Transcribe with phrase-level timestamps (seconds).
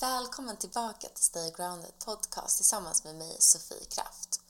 [0.00, 4.40] Välkommen tillbaka till Stay Grounded Podcast tillsammans med mig, Sofie Kraft.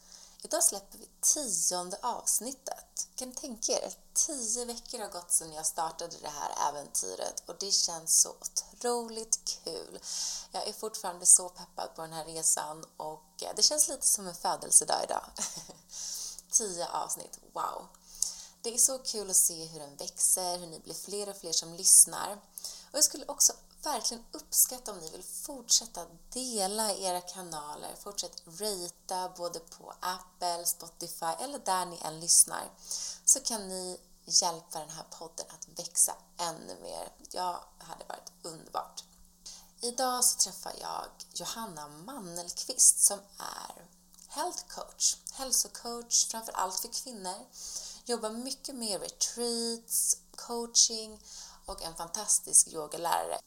[0.43, 3.09] Idag släpper vi tionde avsnittet.
[3.17, 3.93] Kan ni tänka er?
[4.15, 9.61] Tio veckor har gått sedan jag startade det här äventyret och det känns så otroligt
[9.65, 9.99] kul.
[10.53, 14.27] Jag är fortfarande så peppad på den här resan och eh, det känns lite som
[14.27, 15.25] en födelsedag idag.
[16.51, 17.87] Tio avsnitt, wow!
[18.63, 21.53] Det är så kul att se hur den växer, hur ni blir fler och fler
[21.53, 22.33] som lyssnar.
[22.91, 23.53] Och jag skulle också
[23.83, 31.35] verkligen uppskatta om ni vill fortsätta dela era kanaler, fortsätt ratea både på Apple, Spotify
[31.41, 32.71] eller där ni än lyssnar.
[33.25, 37.13] Så kan ni hjälpa den här podden att växa ännu mer.
[37.31, 39.05] Ja, det hade varit underbart.
[39.81, 43.87] Idag så träffar jag Johanna Mannelqvist som är
[44.29, 47.47] health coach, hälsocoach framför allt för kvinnor.
[48.05, 51.21] Jobbar mycket med retreats, coaching
[51.67, 53.39] och en fantastisk yogalärare.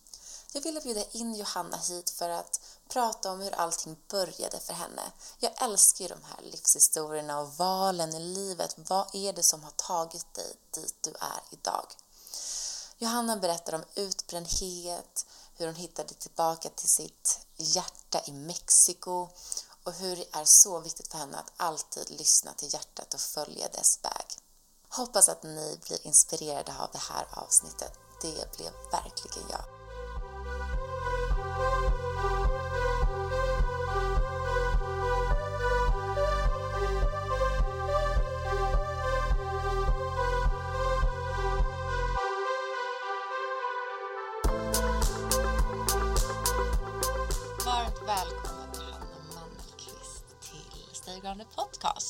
[0.52, 5.12] Jag ville bjuda in Johanna hit för att prata om hur allting började för henne.
[5.40, 8.76] Jag älskar ju de här livshistorierna och valen i livet.
[8.78, 11.86] Vad är det som har tagit dig dit du är idag?
[12.98, 19.30] Johanna berättar om utbrändhet, hur hon hittade tillbaka till sitt hjärta i Mexiko
[19.84, 23.68] och hur det är så viktigt för henne att alltid lyssna till hjärtat och följa
[23.68, 24.26] dess väg.
[24.90, 27.94] Hoppas att ni blir inspirerade av det här avsnittet.
[28.22, 29.79] Det blev verkligen jag.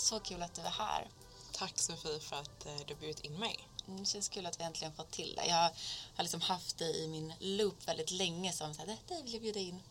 [0.09, 1.07] Så kul att du är här.
[1.51, 3.68] Tack Sofie för att eh, du bjudit in mig.
[3.89, 5.45] Mm, det känns kul att vi äntligen fått till det.
[5.45, 5.69] Jag
[6.15, 9.41] har liksom haft dig i min loop väldigt länge som så här, dig vill jag
[9.41, 9.81] bjuda in.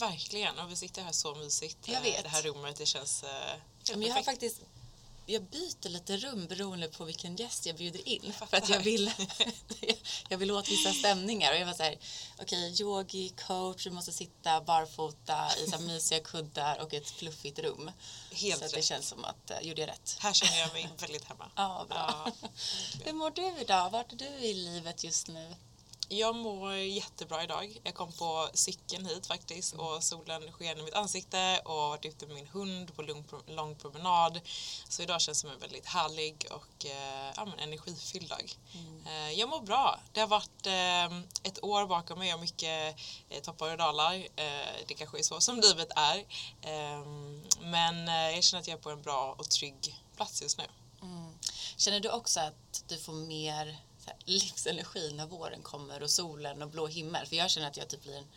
[0.00, 1.88] Verkligen, och vi sitter här så mysigt.
[1.88, 2.22] Eh, vet.
[2.22, 4.60] Det här rummet, det känns eh, jag har faktiskt
[5.32, 8.32] jag byter lite rum beroende på vilken gäst jag bjuder in.
[8.50, 9.10] För att jag vill,
[10.28, 11.52] jag vill åt vissa stämningar.
[11.52, 11.98] Och jag var så här,
[12.38, 17.58] okej, yogi, coach, du måste sitta barfota i så här mysiga kuddar och ett fluffigt
[17.58, 17.90] rum.
[18.32, 18.84] Helt så att det rätt.
[18.84, 20.16] känns som att, uh, gjorde jag rätt?
[20.20, 21.50] Här känner jag mig väldigt hemma.
[21.56, 22.32] Ja, bra.
[22.42, 22.48] Ja.
[23.04, 23.90] Hur mår du idag?
[23.90, 25.54] Vart är du i livet just nu?
[26.14, 27.80] Jag mår jättebra idag.
[27.84, 32.26] Jag kom på cykeln hit faktiskt och solen sken i mitt ansikte och varit ute
[32.26, 34.40] med min hund på lång, lång promenad.
[34.88, 38.56] Så idag känns som en väldigt härlig och eh, ja, men energifylld dag.
[39.06, 40.00] Eh, jag mår bra.
[40.12, 42.96] Det har varit eh, ett år bakom mig och mycket
[43.28, 44.14] eh, toppar och dalar.
[44.14, 46.18] Eh, det kanske är så som livet är.
[46.62, 47.06] Eh,
[47.60, 50.64] men eh, jag känner att jag är på en bra och trygg plats just nu.
[51.02, 51.38] Mm.
[51.76, 53.78] Känner du också att du får mer
[54.24, 57.26] livsenergi när våren kommer och solen och blå himmel?
[57.26, 58.28] För jag känner att jag typ blir en,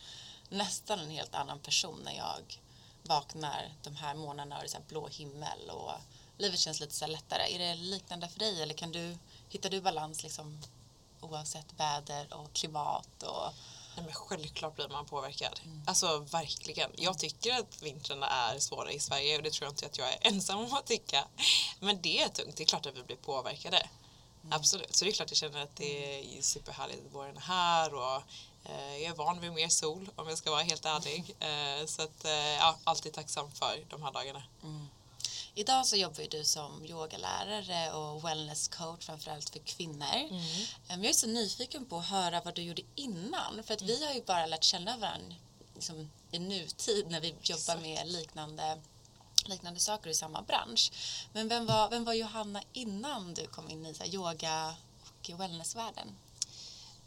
[0.48, 2.60] nästan en helt annan person när jag
[3.02, 5.92] vaknar de här månaderna och det är så blå himmel och
[6.38, 7.54] livet känns lite så lättare.
[7.54, 10.58] Är det liknande för dig eller kan du, hittar du balans liksom
[11.20, 13.52] oavsett väder och klimat och
[13.96, 15.60] Nej, men självklart blir man påverkad.
[15.86, 16.90] Alltså verkligen.
[16.96, 20.12] Jag tycker att vintrarna är svåra i Sverige och det tror jag inte att jag
[20.12, 21.24] är ensam om att tycka.
[21.80, 22.56] Men det är tungt.
[22.56, 23.88] Det är klart att vi blir påverkade.
[24.50, 24.96] Absolut.
[24.96, 28.22] Så det är klart jag känner att det är superhärligt att våren är här och
[28.64, 31.36] eh, jag är van vid mer sol om jag ska vara helt ärlig.
[31.40, 34.42] Eh, så att eh, ja, alltid tacksam för de här dagarna.
[35.58, 40.14] Idag så jobbar ju du som yogalärare och wellnesscoach framförallt för kvinnor.
[40.14, 40.42] Mm.
[40.88, 43.62] Jag är så nyfiken på att höra vad du gjorde innan.
[43.64, 45.36] För att vi har ju bara lärt känna varandra
[45.74, 48.78] liksom, i nutid när vi jobbar med liknande,
[49.48, 50.92] liknande saker i samma bransch.
[51.32, 56.16] Men vem var, vem var Johanna innan du kom in i så yoga och wellnessvärlden?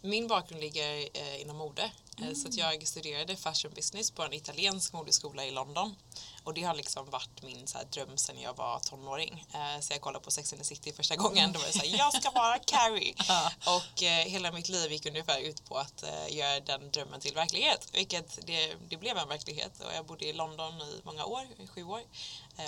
[0.01, 1.91] Min bakgrund ligger eh, inom mode.
[2.21, 5.95] Eh, Så att jag studerade fashion business på en italiensk modeskola i London.
[6.43, 9.45] Och det har liksom varit min så här, dröm sedan jag var tonåring.
[9.53, 11.51] Eh, så jag kollade på Sex and the City första gången.
[11.51, 13.15] Då var jag så här, jag ska vara Carrie.
[13.77, 17.89] Och eh, hela mitt liv gick ungefär ut på att göra den drömmen till verklighet.
[17.93, 19.79] Vilket det, det blev en verklighet.
[19.79, 22.01] Och jag bodde i London i många år, i sju år.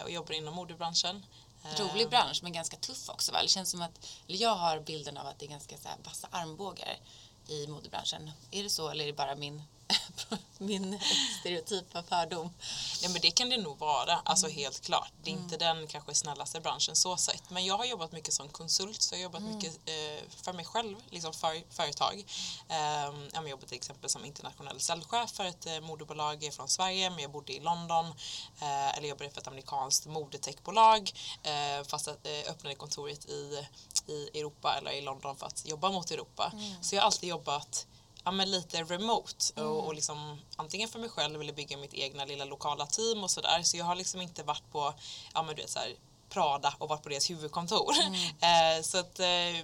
[0.04, 1.26] Och jobbade inom modebranschen.
[1.78, 3.42] Rolig bransch men ganska tuff också va?
[3.42, 5.98] Det känns som att, eller jag har bilden av att det är ganska så här
[6.04, 6.98] vassa armbågar
[7.48, 8.32] i modebranschen.
[8.52, 9.62] Är det så eller är det bara min,
[10.58, 11.00] min
[11.40, 12.54] stereotypa fördom?
[13.02, 15.12] Nej men det kan det nog vara, alltså helt klart.
[15.24, 17.50] Det är inte den kanske snällaste branschen så sett.
[17.50, 20.66] Men jag har jobbat mycket som konsult, så jag har jobbat mycket eh, för mig
[20.66, 22.26] själv, liksom för företag.
[22.70, 22.78] Eh,
[23.34, 27.20] jag har jobbat till exempel som internationell säljchef för ett eh, modebolag från Sverige, men
[27.20, 28.06] jag bodde i London.
[28.62, 31.12] Eh, eller jobbade för ett amerikanskt modetechbolag,
[31.44, 33.66] eh, fast att, eh, öppnade kontoret i,
[34.08, 36.52] i Europa eller i London för att jobba mot Europa.
[36.82, 37.88] Så jag har alltid jobbat
[38.24, 39.70] ja, men lite remote Mm.
[39.70, 43.32] och, och liksom antingen för mig själv eller bygga mitt egna lilla lokala team och
[43.32, 43.64] sådär.
[43.64, 44.94] Så jag har liksom inte varit på,
[45.34, 45.96] ja men du vet så här,
[46.30, 47.94] Prada och varit på deras huvudkontor.
[48.42, 49.60] Eh, så att, eh,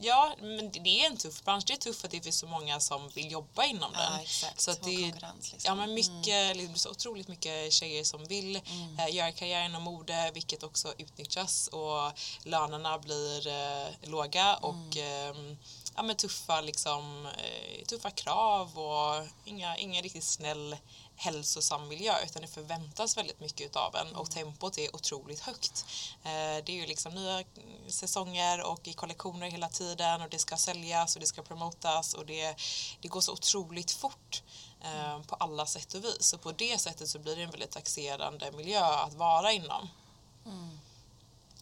[0.00, 1.64] ja, men det är en tuff bransch.
[1.66, 4.12] Det är tufft för att det finns så många som vill jobba inom den.
[4.12, 4.60] Ja, exakt.
[4.60, 5.68] Så att det, konkurrens, liksom.
[5.68, 10.30] ja, men mycket, liksom, så otroligt mycket tjejer som vill eh, göra karriär inom mode,
[10.34, 12.12] vilket också utnyttjas och
[12.44, 15.56] lönerna blir eh, låga och ehm,
[16.00, 20.76] ja, men tuffa, liksom, eh, tuffa krav och inga, ingen riktigt snäll
[21.16, 25.84] hälsosam miljö utan det förväntas väldigt mycket utav en och tempot är otroligt högt.
[26.22, 27.44] Eh, det är ju liksom nya
[27.88, 32.26] säsonger och i kollektioner hela tiden och det ska säljas och det ska promotas och
[32.26, 32.56] det,
[33.00, 34.42] det går så otroligt fort
[34.84, 36.32] eh, på alla sätt och vis.
[36.32, 39.88] Och på det sättet så blir det en väldigt taxerande miljö att vara inom.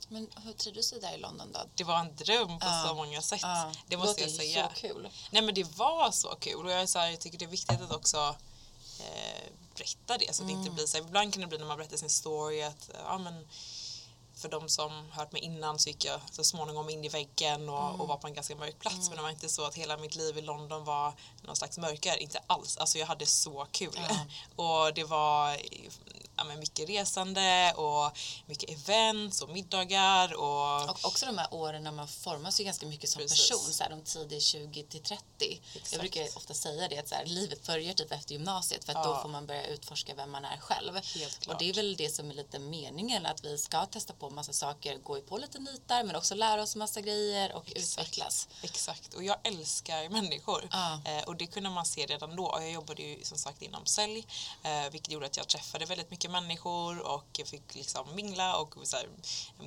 [0.09, 1.61] Men hur trivdes du där i London då?
[1.75, 2.85] Det var en dröm på Ja.
[2.89, 3.41] så många sätt.
[3.43, 4.71] Ja, Det måste jag säga.
[4.75, 5.09] så kul.
[5.31, 7.49] Nej men det var så kul och jag, är så här, jag tycker det är
[7.49, 8.37] viktigt att också
[9.01, 10.59] eh, berätta det så att det Mm.
[10.65, 13.19] inte blir så här, ibland kan det bli när man berättar sin story att ja
[13.19, 13.49] men
[14.35, 17.89] för de som hört mig innan så gick jag så småningom in i väggen och,
[17.89, 18.01] Mm.
[18.01, 20.15] och var på en ganska mörk plats men det var inte så att hela mitt
[20.17, 21.13] liv i London var
[21.43, 22.77] någon slags mörker, inte alls.
[22.77, 23.99] Alltså jag hade så kul
[24.57, 25.57] och det var
[26.38, 31.85] ja, men mycket resande och mycket events och middagar och Och också de här åren
[31.85, 33.49] när man formas ju ganska mycket som Precis.
[33.50, 35.23] person, så här, de tidiga 20 till 30.
[35.38, 36.00] Jag Exakt.
[36.00, 39.14] brukar ofta säga det att så här, livet börjar typ efter gymnasiet för att Ja.
[39.14, 40.96] då får man börja utforska vem man är själv.
[41.49, 44.52] Och det är väl det som är lite meningen, att vi ska testa på massa
[44.52, 48.49] saker, gå på lite nitar men också lära oss massa grejer och utvecklas.
[48.62, 50.69] Exakt, och jag älskar människor.
[50.73, 51.00] Ja.
[51.05, 52.58] Eh, och det kunde man se redan då.
[52.61, 54.26] Jag jobbade ju som sagt inom sälj,
[54.62, 58.97] eh, vilket gjorde att jag träffade väldigt mycket människor och fick liksom mingla och så
[58.97, 59.09] här,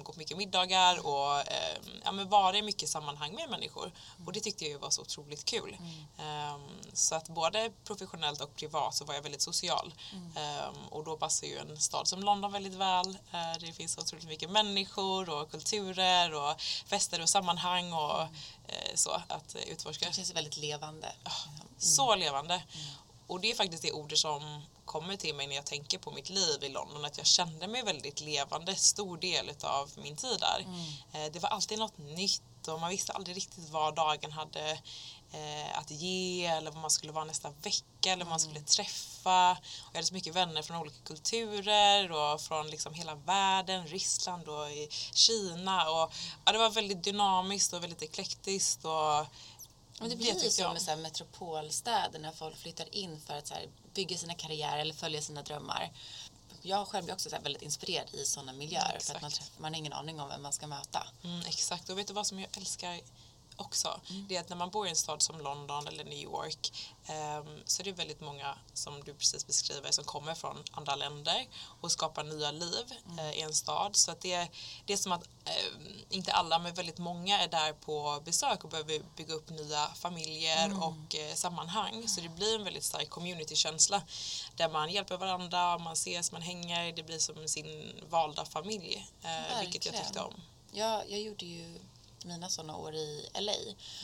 [0.04, 3.92] gå på mycket middagar och eh, ja, men vara i mycket sammanhang med människor.
[4.26, 5.78] Och det tyckte jag var så otroligt kul.
[6.18, 6.58] Eh,
[6.94, 9.94] så att både professionellt och privat så var jag väldigt social.
[10.36, 13.18] Eh, och då passar ju en stad som London väldigt väl.
[13.32, 18.22] Eh, det finns otroligt mycket människor och kulturer och fester och sammanhang och
[18.68, 20.06] eh, så att utforska.
[20.06, 21.12] Det känns väldigt levande.
[21.78, 22.64] Så levande.
[23.32, 26.30] Och det är faktiskt det ordet som kommer till mig när jag tänker på mitt
[26.30, 27.06] liv i London.
[27.06, 30.66] Att jag kände mig väldigt levande stor del av min tid där.
[31.14, 34.72] Eh, Det var alltid något nytt och man visste aldrig riktigt vad dagen hade
[35.34, 39.52] eh, att ge eller vad man skulle vara nästa vecka eller vad man skulle träffa.
[39.52, 39.58] Och
[39.92, 44.72] jag hade så mycket vänner från olika kulturer och från liksom hela världen, Ryssland och
[44.72, 45.90] i Kina.
[45.90, 46.14] Och,
[46.46, 48.86] ja, det var väldigt dynamiskt och väldigt eklektiskt.
[48.86, 49.26] Och,
[50.02, 50.86] Men det blir ju så jag med om.
[50.86, 54.94] så här metropolstäder när folk flyttar in för att så här bygga sina karriärer eller
[54.94, 55.92] följa sina drömmar.
[56.62, 59.36] Jag själv blir också så väldigt inspirerad i sådana miljöer för att man, Exakt.
[59.36, 61.08] träffar, man har ingen aning om vem man ska möta.
[61.24, 63.00] Mm, exakt, och vet du vad som jag älskar
[63.62, 64.00] också?
[64.10, 64.26] Mm.
[64.30, 66.74] Det är att när man bor i en stad som London eller New York
[67.06, 71.48] ehm, så är det väldigt många, som du precis beskriver, som kommer från andra länder
[71.82, 73.20] och skapar nya liv Mm.
[73.20, 73.96] eh, i en stad.
[73.96, 74.48] Så att det,
[74.86, 78.70] det är som att, ehm, inte alla, men väldigt många är där på besök och
[78.70, 80.84] behöver bygga upp nya familjer Mm.
[80.84, 82.08] och eh, sammanhang.
[82.08, 84.02] Så det blir en väldigt stark communitykänsla
[84.56, 89.08] där man hjälper varandra, man ses, man hänger, det blir som sin valda familj.
[89.24, 90.34] Eh, vilket jag tyckte om.
[90.74, 91.80] Jag, jag gjorde ju
[92.26, 93.54] mina sådana år i LA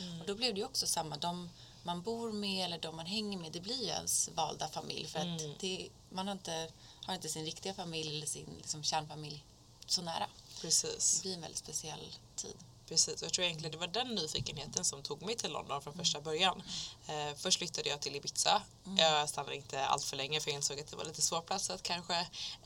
[0.00, 0.20] Mm.
[0.20, 1.16] och då blev det ju också samma.
[1.16, 1.50] De
[1.82, 5.18] man bor med eller de man hänger med, det blir ju ens valda familj för
[5.18, 5.34] Mm.
[5.34, 6.68] att det, man har inte,
[7.04, 9.44] har inte sin riktiga familj eller sin liksom, kärnfamilj
[9.86, 10.26] så nära.
[10.60, 11.14] Precis.
[11.16, 12.56] Det blir en väldigt speciell tid.
[12.88, 15.94] Precis, och jag tror egentligen det var den nyfikenheten som tog mig till London från
[15.94, 16.62] första början.
[17.08, 18.62] Eh, först flyttade jag till Ibiza.
[18.98, 21.70] Jag stannade inte allt för länge för jag insåg att det var lite svår plats
[21.70, 22.14] att kanske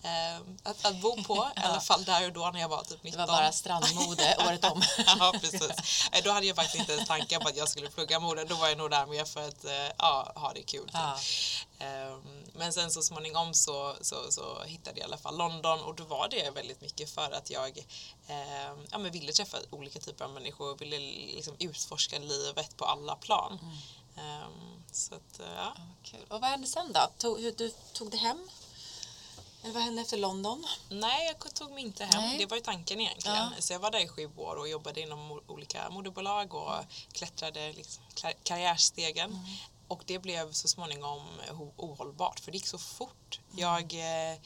[0.02, 1.35] eh, att, att bo på.
[1.57, 3.21] I alla fall där och då när jag var typ 19.
[3.21, 4.83] Det var bara strandmode året om.
[5.07, 6.09] ja, precis.
[6.12, 8.45] Eh, Då hade jag faktiskt inte ens tankar på att jag skulle plugga mode.
[8.45, 10.85] Då var jag nog där mer för att eh, ja, ha det kul.
[10.85, 10.95] typ.
[10.95, 11.19] Ja.
[11.79, 15.95] Ehm, Men sen så småningom så, så, så hittade jag i alla fall London och
[15.95, 17.87] då var det väldigt mycket för att jag
[18.26, 20.99] ehm, ja, men ville träffa olika typer av människor och ville
[21.35, 23.59] liksom utforska livet på alla plan.
[24.17, 25.76] Ehm, så att, eh, ja.
[26.02, 26.25] Kul.
[26.29, 27.11] Och vad hände sen då?
[27.19, 28.49] Tog, hur, du tog det hem?
[29.62, 30.67] Eller vad hände efter London?
[30.88, 32.23] Nej, jag tog mig inte hem.
[32.23, 32.38] Nej.
[32.38, 33.37] Det var ju tanken egentligen.
[33.37, 33.62] Ja.
[33.62, 36.75] Så jag var där i sju år och jobbade inom olika moderbolag och
[37.12, 38.05] klättrade liksom
[38.43, 39.31] karriärstegen.
[39.31, 39.45] Mm.
[39.88, 41.23] Och det blev så småningom
[41.76, 43.41] ohållbart för det gick så fort.
[43.57, 44.38] Jag eh,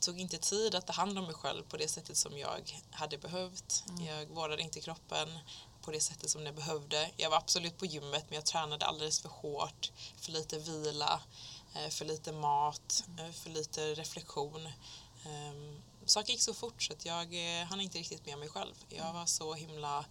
[0.00, 3.18] tog inte tid att ta hand om mig själv på det sättet som jag hade
[3.18, 3.84] behövt.
[4.08, 5.28] Jag vårdade inte kroppen
[5.82, 7.10] på det sättet som den behövde.
[7.16, 11.20] Jag var absolut på gymmet men jag tränade alldeles för hårt, för lite vila,
[11.74, 14.68] eh, för lite mat, eh, för lite reflektion.
[15.26, 18.74] Ehm, Saker gick så fort så att jag eh, hann inte riktigt med mig själv.
[18.88, 20.04] Jag var så himla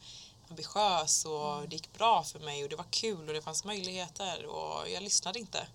[0.49, 4.45] ambitiös och det gick bra för mig och det var kul och det fanns möjligheter
[4.45, 5.67] och jag lyssnade inte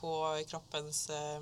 [0.00, 1.40] på kroppens eh,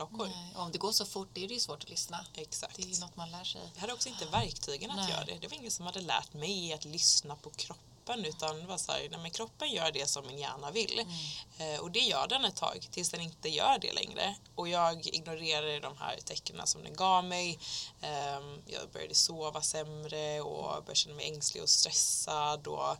[0.00, 0.26] alarmklockor.
[0.26, 2.26] Nej, om det går så fort är det ju svårt att lyssna.
[2.34, 2.76] Exakt.
[2.76, 3.60] Det är ju något man lär sig.
[3.74, 5.10] Jag hade också inte verktygen att Nej.
[5.10, 5.38] göra det.
[5.40, 8.92] Det var ingen som hade lärt mig att lyssna på kroppen utan det var så
[8.92, 11.04] här, nej, men kroppen gör det som min hjärna vill.
[11.58, 14.34] Eh, och det gör den ett tag tills den inte gör det längre.
[14.54, 17.58] Och jag ignorerade de här tecknen som den gav mig.
[18.00, 22.90] Ehm, jag började sova sämre och började känna mig ängslig och stressad och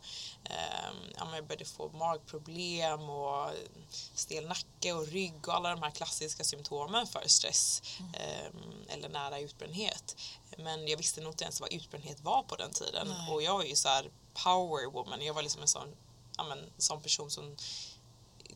[0.43, 3.51] ehm, ja, jag började få magproblem och
[4.15, 9.39] stel nacke och rygg och alla de här klassiska symptomen för stress ehm, eller nära
[9.39, 10.15] utbrändhet.
[10.57, 13.07] Men jag visste nog inte ens vad utbrändhet var på den tiden.
[13.07, 13.33] Nej.
[13.33, 14.11] Och jag var ju så här
[14.43, 15.21] power woman.
[15.21, 15.95] Jag var liksom en sån,
[16.37, 17.55] men, sån person som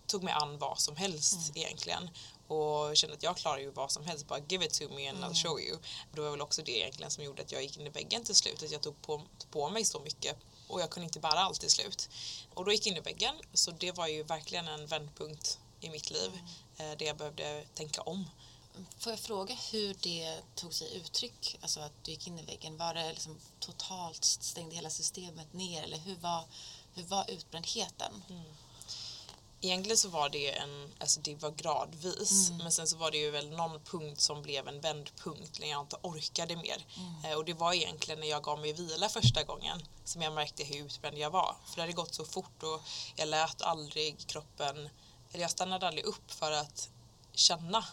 [0.07, 2.09] tog mig an vad som helst egentligen.
[2.47, 5.23] Och kände att jag klarar ju vad som helst, bara give it to me and
[5.23, 5.77] I'll show you.
[6.13, 8.35] Det var väl också det egentligen som gjorde att jag gick in i väggen till
[8.35, 9.21] slut, att jag tog på,
[9.51, 12.09] på mig så mycket och jag kunde inte bära allt till slut.
[12.53, 15.89] Och då gick jag in i väggen, så det var ju verkligen en vändpunkt i
[15.89, 16.31] mitt liv,
[16.77, 18.25] eh, där jag behövde tänka om.
[18.99, 21.57] Får jag fråga hur det tog sig uttryck?
[21.61, 22.77] Alltså att du gick in i väggen.
[22.77, 26.43] Var det liksom totalt stängde hela systemet ner eller hur var,
[26.93, 28.23] hur var utbrändheten?
[29.63, 32.57] Egentligen så var det en, alltså det var gradvis, Mm.
[32.63, 35.81] men sen så var det ju väl någon punkt som blev en vändpunkt när jag
[35.81, 36.85] inte orkade mer.
[36.97, 37.25] Mm.
[37.25, 40.63] Eh, och det var egentligen när jag gav mig vila första gången som jag märkte
[40.63, 41.55] hur utbränd jag var.
[41.65, 42.81] För det hade gått så fort och
[43.15, 44.89] jag lät aldrig kroppen,
[45.31, 46.89] eller jag stannade aldrig upp för att
[47.33, 47.85] känna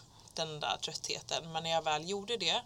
[0.47, 1.51] den där tröttheten.
[1.51, 2.61] Men när jag väl gjorde det,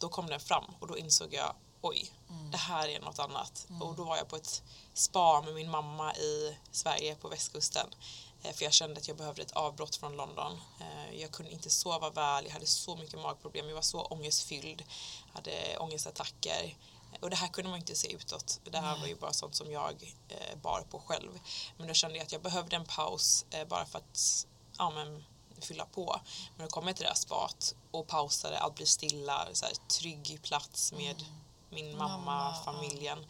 [0.00, 2.10] då kom den fram och då insåg jag oj,
[2.52, 3.66] det här är något annat.
[3.80, 4.62] Och då var jag på ett
[4.94, 7.86] spa med min mamma i Sverige på västkusten.
[8.42, 10.60] Eh, För jag kände att jag behövde ett avbrott från London.
[10.80, 14.82] Eh, Jag kunde inte sova väl, jag hade så mycket magproblem, jag var så ångestfylld,
[15.32, 16.76] hade ångestattacker.
[17.20, 18.60] Och det här kunde man inte se utåt.
[18.64, 21.40] Det här var ju bara sånt som jag eh, bar på själv.
[21.76, 24.46] Men då kände jag att jag behövde en paus bara för att
[24.78, 25.24] ja, men,
[25.62, 26.20] fylla på.
[26.56, 29.74] Men då kom jag till det här spat och pausade, allt blev stilla, så här,
[29.88, 31.24] trygg plats med
[31.70, 32.72] min mamma, Mamma, ja.
[32.72, 33.26] familjen.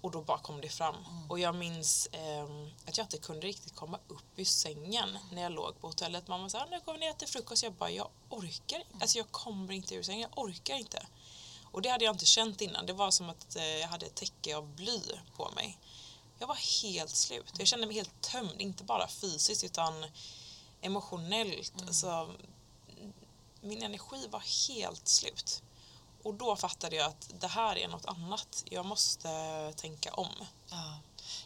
[0.00, 0.94] Och då bara kom det fram.
[1.28, 5.52] Och jag minns ehm, att jag inte kunde riktigt komma upp ur sängen när jag
[5.52, 6.28] låg på hotellet.
[6.28, 7.62] Mamma sa, nu kommer ni äta frukost.
[7.62, 8.98] Jag bara, jag orkar inte.
[9.00, 11.06] Alltså jag kommer inte ur sängen, jag orkar inte.
[11.72, 12.86] Och det hade jag inte känt innan.
[12.86, 15.00] Det var som att eh, jag hade ett täcke av bly
[15.36, 15.78] på mig.
[16.38, 17.52] Jag var helt slut.
[17.58, 20.04] Jag kände mig helt tömd, inte bara fysiskt utan
[20.84, 21.72] emotionellt.
[21.86, 22.34] Alltså,
[23.60, 25.62] min energi var helt slut.
[26.22, 28.64] Och då fattade jag att det här är något annat.
[28.70, 29.28] Jag måste
[29.76, 30.46] tänka om.
[30.70, 30.98] Ja.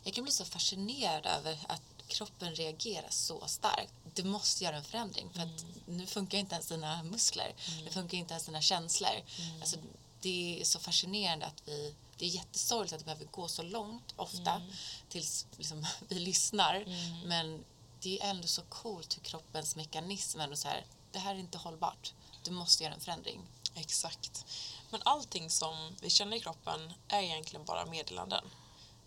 [0.02, 3.92] Jag kan bli så fascinerad över att kroppen reagerar så starkt.
[4.14, 7.54] Du måste göra en förändring för att nu funkar inte ens dina muskler.
[7.84, 9.22] Det funkar inte ens dina känslor.
[9.60, 9.76] Alltså,
[10.20, 14.14] det är så fascinerande att vi det är jättesorgligt att det behöver gå så långt
[14.16, 14.62] ofta
[15.08, 16.84] tills liksom, vi lyssnar.
[17.26, 17.64] Men
[18.00, 21.58] det är ändå så coolt hur kroppens mekanism ändå så här, det här är inte
[21.58, 22.12] hållbart.
[22.42, 23.40] Du måste göra en förändring.
[23.74, 24.44] Exakt.
[24.90, 28.44] Men allting som vi känner i kroppen är egentligen bara meddelanden.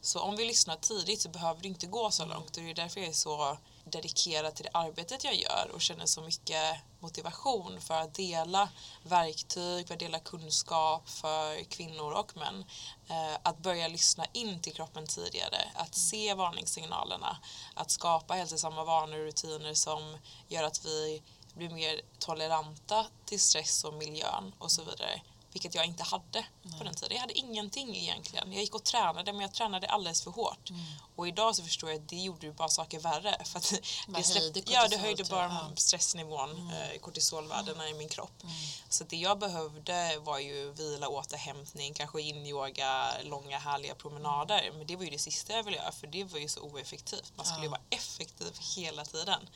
[0.01, 2.73] Så om vi lyssnar tidigt så behöver det inte gå så långt och det är
[2.75, 7.81] därför jag är så dedikerad till det arbetet jag gör och känner så mycket motivation
[7.81, 8.69] för att dela
[9.03, 12.65] verktyg, för att dela kunskap för kvinnor och män.
[13.09, 17.37] Eh, att börja lyssna in till kroppen tidigare, att se varningssignalerna,
[17.73, 21.23] att skapa hälsosamma vanor och rutiner som gör att vi
[21.53, 25.21] blir mer toleranta till stress och miljön och så vidare.
[25.53, 26.45] Vilket jag inte hade
[26.77, 27.15] på den tiden.
[27.15, 28.53] Jag hade ingenting egentligen.
[28.53, 30.69] Jag gick och tränade men jag tränade alldeles för hårt.
[30.69, 30.81] Mm.
[31.15, 33.43] Och idag så förstår jag att det gjorde ju bara saker värre.
[33.45, 33.73] För att
[34.07, 35.53] det höjde ja, det höjde tror bara.
[35.53, 35.61] Ja.
[35.65, 35.77] Mm.
[35.77, 38.43] stressnivån, eh, kortisolvärdena i min kropp.
[38.89, 44.71] Så att det jag behövde var ju vila, återhämtning, kanske yin-yoga, långa härliga promenader.
[44.77, 47.33] Men det var ju det sista jag ville göra för det var ju så oeffektivt.
[47.35, 49.49] Man skulle ju vara effektiv hela tiden.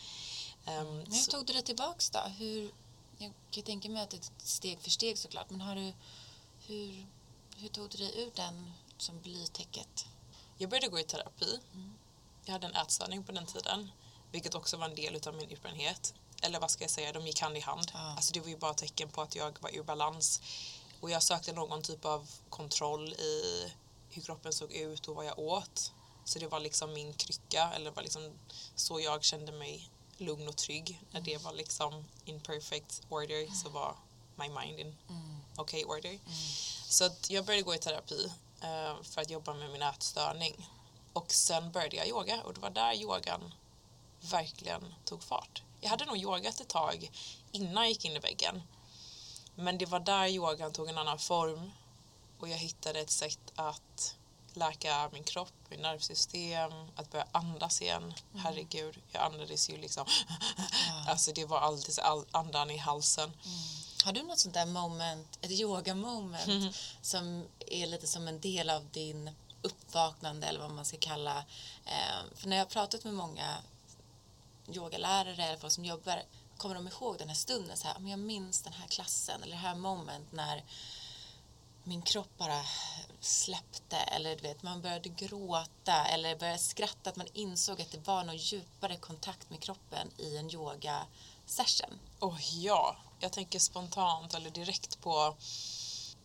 [0.65, 2.19] Men hur så- tog du dig tillbaks då?
[2.19, 2.71] Hur,
[3.17, 5.93] jag kan tänka mig att det är steg för steg såklart, men har du,
[6.67, 7.05] hur,
[7.57, 10.05] hur tog du dig ur den som blytäcket?
[10.57, 11.60] Jag började gå i terapi.
[12.45, 13.91] Jag hade en ätstörning på den tiden,
[14.31, 16.13] vilket också var en del av min utbrändhet.
[16.41, 17.91] Eller vad ska jag säga, de gick hand i hand.
[17.93, 18.00] Ja.
[18.00, 20.41] Alltså det var ju bara tecken på att jag var ur balans.
[21.00, 23.72] Och jag sökte någon typ av kontroll i
[24.10, 25.91] hur kroppen såg ut och vad jag åt.
[26.25, 28.31] Så det var liksom min krycka, eller var liksom
[28.75, 31.01] så jag kände mig lugn och trygg.
[31.12, 33.95] När det var liksom in perfect order så var
[34.36, 34.95] my mind in
[35.57, 36.19] okay order.
[36.88, 38.31] Så att jag började gå i terapi
[38.62, 40.69] eh, för att jobba med min ätstörning.
[41.13, 43.53] Och sen började jag yoga och det var där yogan
[44.22, 45.63] verkligen tog fart.
[45.81, 47.12] Jag hade nog yogat ett tag
[47.51, 48.62] innan jag gick in i väggen.
[49.55, 51.72] Men det var där yogan tog en annan form
[52.39, 54.14] och jag hittade ett sätt att
[54.55, 58.13] läka min kropp, mitt nervsystem, att börja andas igen.
[58.35, 60.05] Herregud, jag andades ju liksom...
[61.07, 63.31] Alltså det var alltid all, andan i halsen.
[64.05, 68.69] Har du något sånt där moment, ett yoga moment som är lite som en del
[68.69, 69.31] av din
[69.62, 71.45] uppvaknande eller vad man ska kalla.
[71.85, 73.57] Eh, för när jag har pratat med många
[74.74, 76.24] yogalärare eller folk som jobbar
[76.57, 79.55] kommer de ihåg den här stunden så här, men jag minns den här klassen eller
[79.55, 80.63] det här moment när
[81.83, 82.62] min kropp bara
[83.25, 88.08] släppte eller du vet, man började gråta eller började skratta, att man insåg att det
[88.08, 91.05] var någon djupare kontakt med kroppen i en yoga
[91.46, 92.00] session.
[92.20, 95.36] Oh ja, jag tänker spontant eller direkt på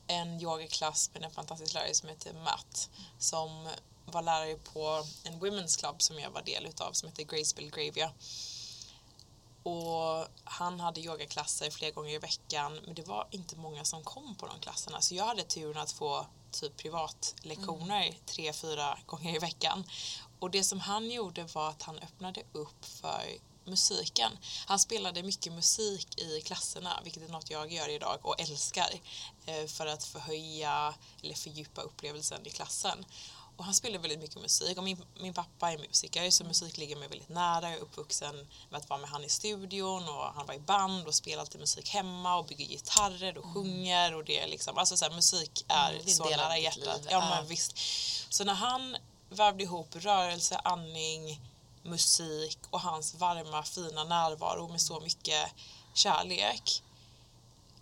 [0.06, 3.68] en yogaklass med en fantastisk lärare som heter Matt som
[4.06, 8.12] var lärare på en women's club som jag var del utav som heter Grace Belgravia.
[9.62, 14.34] Och han hade yogaklasser flera gånger i veckan men det var inte många som kom
[14.34, 18.18] på de klasserna så jag hade turen att få typ privatlektioner mm.
[18.26, 19.84] tre, fyra gånger i veckan.
[20.38, 23.24] Och det som han gjorde var att han öppnade upp för
[23.64, 24.32] musiken.
[24.66, 28.90] Han spelade mycket musik i klasserna, vilket är något jag gör idag och älskar
[29.46, 33.04] eh, för att förhöja eller fördjupa upplevelsen i klassen.
[33.60, 36.96] Och han spelar väldigt mycket musik och min, min pappa är musiker så musik ligger
[36.96, 37.70] mig väldigt nära.
[37.70, 41.06] Jag är uppvuxen med att vara med han i studion och han var i band
[41.06, 43.54] och spelar alltid musik hemma och bygger gitarrer och mm.
[43.54, 47.00] sjunger och det är liksom, alltså så här, musik är, mm, är så nära hjärtat.
[47.10, 47.78] Ja, men visst.
[48.28, 48.96] Så när han
[49.30, 51.40] värvde ihop rörelse, andning,
[51.82, 55.52] musik och hans varma fina närvaro med så mycket
[55.94, 56.82] kärlek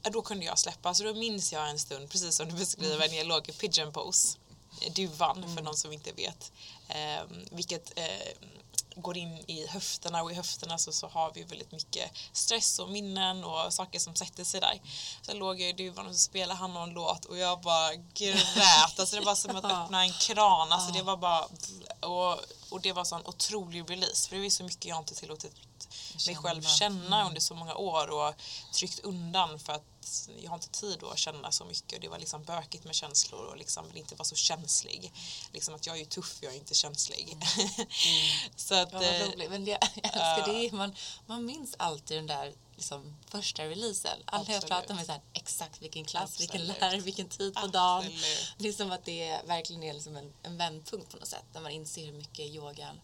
[0.02, 0.94] då kunde jag släppa.
[0.94, 3.92] Så då minns jag en stund, precis som du beskriver, när jag låg i pigeon
[3.92, 4.38] pose
[4.90, 5.56] duvan mm.
[5.56, 6.52] för någon som inte vet.
[6.88, 8.48] Eh, vilket eh,
[9.00, 12.88] går in i höfterna och i höfterna så, så har vi väldigt mycket stress och
[12.88, 14.80] minnen och saker som sätter sig där.
[15.22, 18.98] Så låg jag i duvan och så spelade han någon låt och jag bara grät.
[18.98, 20.72] Alltså det var som att öppna en kran.
[20.72, 21.44] Alltså det var bara
[22.00, 22.38] och,
[22.70, 25.52] och det var sån otrolig release för det var så mycket jag inte tillåtit
[26.26, 27.28] mig själv känna mm.
[27.28, 28.34] under så många år och
[28.72, 29.84] tryckt undan för att
[30.42, 33.44] jag har inte tid att känna så mycket och det var liksom bökigt med känslor
[33.44, 35.12] och liksom vill inte vara så känslig.
[35.52, 37.32] Liksom att jag är ju tuff, jag är inte känslig.
[37.32, 37.42] Mm.
[38.56, 39.50] så att, ja, vad roligt.
[39.50, 40.72] Men jag, jag älskar det.
[40.72, 40.94] Man,
[41.26, 44.18] man minns alltid den där liksom, första releasen.
[44.24, 46.54] Alla jag pratar med så här, exakt vilken klass, absolut.
[46.54, 47.72] vilken lärare, vilken tid på absolut.
[47.72, 48.12] dagen.
[48.56, 51.44] Liksom att det verkligen är liksom en, en vändpunkt på något sätt.
[51.52, 53.00] När man inser hur mycket yogan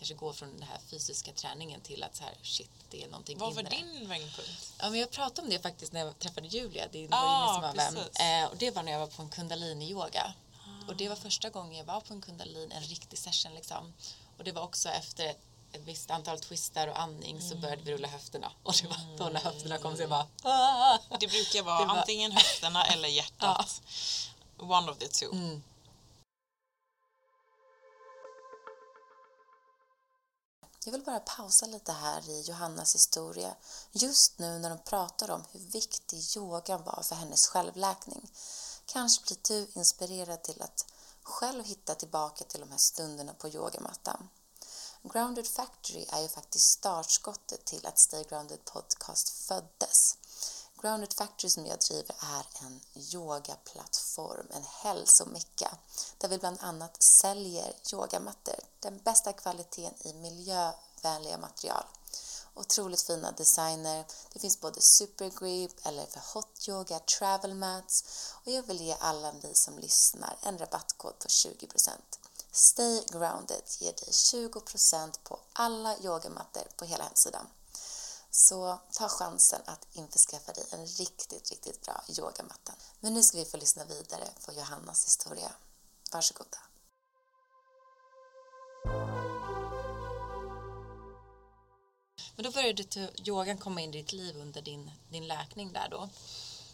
[0.00, 3.38] kanske går från den här fysiska träningen till att så här, shit, det är någonting
[3.38, 3.62] Vad inre.
[3.62, 4.72] var din vändpunkt?
[4.78, 7.96] Ja, men jag pratade om det faktiskt när jag träffade Julia, din ah, vän.
[7.96, 10.34] Eh, och det var när jag var på en kundalini-yoga.
[10.54, 10.88] Ah.
[10.88, 13.92] Och det var första gången jag var på en kundalini, en riktig session liksom.
[14.38, 15.40] Och det var också efter ett,
[15.72, 17.48] ett visst antal twistar och andning mm.
[17.50, 18.52] så började vi rulla höfterna.
[18.62, 20.98] Och det var då när höfterna kom så jag bara ah!
[21.20, 21.96] Det brukar vara det var...
[21.96, 23.82] antingen höfterna eller hjärtat.
[24.58, 25.32] One of the two.
[25.32, 25.62] Mm.
[30.84, 33.54] Jag vill bara pausa lite här i Johannas historia
[33.90, 38.30] just nu när hon pratar om hur viktig yogan var för hennes självläkning.
[38.86, 40.86] Kanske blir du inspirerad till att
[41.22, 44.28] själv hitta tillbaka till de här stunderna på yogamattan.
[45.02, 50.18] Grounded Factory är ju faktiskt startskottet till att Stay Grounded Podcast föddes.
[50.82, 52.80] Grounded Factory som jag driver är en
[53.14, 55.76] yogaplattform, en hälsomecka
[56.18, 61.84] där vi bland annat säljer yogamattor, den bästa kvaliteten i miljövänliga material.
[62.54, 64.04] Otroligt fina designer.
[64.32, 68.04] Det finns både supergrip eller för hot yoga, travel mats
[68.44, 71.90] och jag vill ge alla ni som lyssnar en rabattkod på 20%.
[72.52, 77.46] Stay grounded ger dig 20% på alla yogamattor på hela hemsidan.
[78.30, 82.72] Så ta chansen att införskaffa dig en riktigt, riktigt bra yogamatta.
[83.00, 85.52] Men nu ska vi få lyssna vidare på Johannas historia.
[86.12, 86.58] Varsågoda.
[92.36, 96.08] Men då började yogan komma in i ditt liv under din, din läkning där då?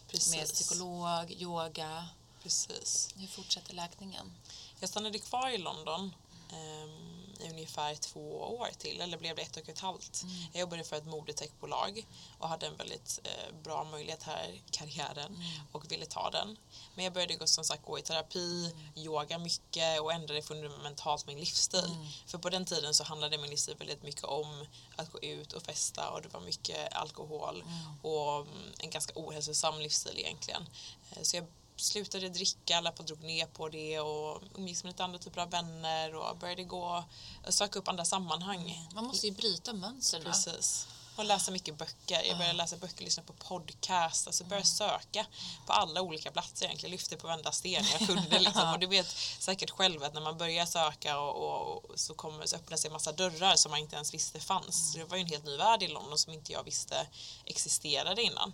[0.08, 0.34] Precis.
[0.34, 2.08] Med psykolog, yoga.
[2.42, 3.08] Precis.
[3.16, 4.32] Hur fortsätter läkningen?
[4.80, 6.14] Jag stannade kvar i London.
[6.52, 10.22] Um, i ungefär två år till, eller blev det ett och ett halvt.
[10.22, 10.34] Mm.
[10.52, 12.06] Jag jobbade för ett modetechbolag
[12.38, 15.46] och hade en väldigt eh, bra möjlighet här i karriären mm.
[15.72, 16.56] och ville ta den.
[16.94, 19.06] Men jag började gå, som sagt gå i terapi, mm.
[19.06, 21.84] yoga mycket och ändrade fundamentalt min livsstil.
[21.84, 22.06] Mm.
[22.26, 25.62] För på den tiden så handlade min livsstil väldigt mycket om att gå ut och
[25.62, 28.00] festa och det var mycket alkohol mm.
[28.02, 30.68] och mm, en ganska ohälsosam livsstil egentligen.
[31.10, 31.46] Eh, så jag
[31.76, 35.50] slutade dricka, alla på drog ner på det och umgicks med lite andra typer av
[35.50, 37.04] vänner och började gå
[37.46, 38.88] och söka upp andra sammanhang.
[38.94, 40.24] Man måste ju bryta mönstren.
[40.24, 40.86] Precis.
[41.16, 42.22] Och läsa mycket böcker.
[42.22, 45.26] Jag började läsa böcker, lyssna på podcast, alltså började söka
[45.66, 46.90] på alla olika platser egentligen.
[46.90, 48.72] Lyfte på varenda sten jag kunde liksom.
[48.72, 49.06] Och du vet
[49.38, 52.88] säkert själv att när man börjar söka och, och, och så, kommer, så öppnar sig
[52.88, 54.92] en massa dörrar som man inte ens visste fanns.
[54.92, 57.06] Så det var ju en helt ny värld i London som inte jag visste
[57.44, 58.52] existerade innan.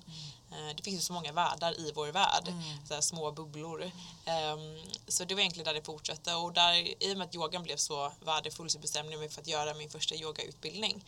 [0.53, 2.53] Eh, Det finns ju så många världar i vår värld,
[2.88, 3.90] så här små bubblor.
[4.25, 7.62] Ehm, Så det var egentligen där det fortsatte och där, i och med att yogan
[7.62, 11.05] blev så värdefull så bestämde jag mig för att göra min första yogautbildning.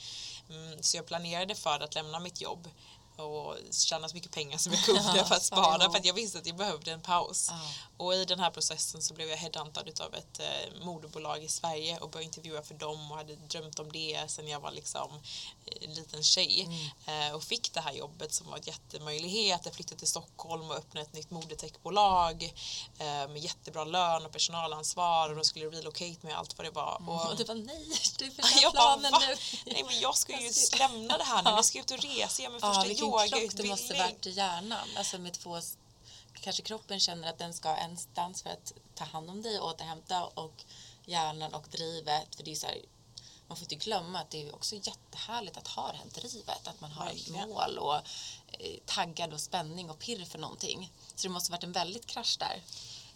[0.51, 2.69] Mm, Så jag planerade för att lämna mitt jobb
[3.17, 6.39] och tjäna så mycket pengar som jag kunde för att spara för att jag visste
[6.39, 7.51] att jag behövde en paus.
[7.97, 11.99] Och i den här processen så blev jag headhuntad av ett eh, moderbolag i Sverige
[11.99, 15.21] och började intervjua för dem och hade drömt om det sen jag var liksom
[15.67, 16.69] eh, liten tjej.
[17.07, 19.61] Eh, och fick det här jobbet som var en jättemöjlighet.
[19.65, 22.55] Jag flyttade till Stockholm och öppnade ett nytt modetechbolag
[22.99, 26.71] eh, med jättebra lön och personalansvar och de skulle relocate mig och allt vad det
[26.71, 27.03] var.
[27.09, 27.87] Och, Och du bara nej,
[28.19, 28.25] du
[28.63, 29.21] jag bara, planen va?
[29.29, 29.37] nu.
[29.67, 32.53] Nej men jag ska ju lämna det här nu, jag ska ut och resa, göra
[32.53, 34.89] min Ja, vilken krock det måste varit i hjärnan.
[34.97, 35.61] Alltså med två,
[36.41, 39.61] kanske kroppen känner att den ska ha en stans för att ta hand om dig
[39.61, 40.65] och återhämta och
[41.05, 42.37] hjärnan och drivet.
[42.37, 42.79] För det är så här,
[43.49, 46.69] man får inte glömma att det är också jättehärligt att ha det här drivet.
[46.69, 47.49] Att man har ett Verkligen.
[47.49, 47.97] mål och
[48.53, 50.93] eh, taggad och spänning och pirr för någonting.
[51.15, 52.63] Så det måste varit en väldigt krasch där.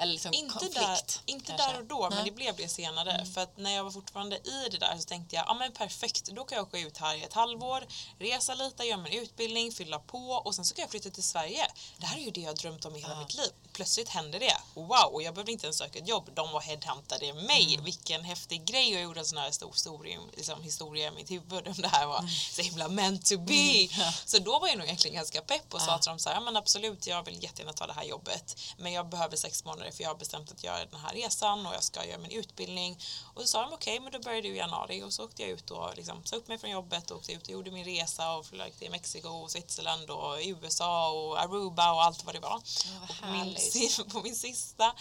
[0.01, 0.75] Eller liksom Inte, konflikt.
[0.75, 1.73] där, inte kanske.
[1.73, 2.19] där och då, men Nej.
[2.19, 2.25] Mm.
[2.25, 3.25] det blev det senare.
[3.35, 6.25] För att när jag var fortfarande i det där så tänkte jag, ja men perfekt,
[6.33, 7.87] då kan jag åka ut här i ett halvår,
[8.19, 11.67] resa lite, göra min utbildning, fylla på och sen så kan jag flytta till Sverige.
[11.99, 13.51] Det här är ju det jag drömt om i hela mitt liv.
[13.73, 14.57] Plötsligt hände det.
[14.75, 16.31] Wow, och jag behövde inte ens söka ett jobb.
[16.35, 17.73] De var headhuntade mig.
[17.75, 17.85] Mm.
[17.85, 18.93] Vilken häftig grej.
[18.93, 22.07] Jag gjorde en sån här stor historia, liksom, historia i mitt huvud om det här
[22.07, 22.31] var Mm.
[22.31, 23.89] så himla meant to be.
[24.25, 26.41] Så då var jag nog egentligen ganska pepp och sa till dem så här, ja
[26.41, 28.57] men absolut, jag vill jättegärna ta det här jobbet.
[28.77, 31.75] Men jag behöver sex månader för jag har bestämt att göra den här resan och
[31.75, 32.99] jag ska göra min utbildning.
[33.35, 35.51] Och så sa de okej, men då började du i januari och så åkte jag
[35.51, 38.33] ut och liksom, sa upp mig från jobbet och åkte ut och gjorde min resa
[38.33, 42.63] och flög till Mexiko och Switzerland och USA och Aruba och allt vad det var.
[43.01, 43.57] vad och på, min,
[44.13, 44.95] på min sista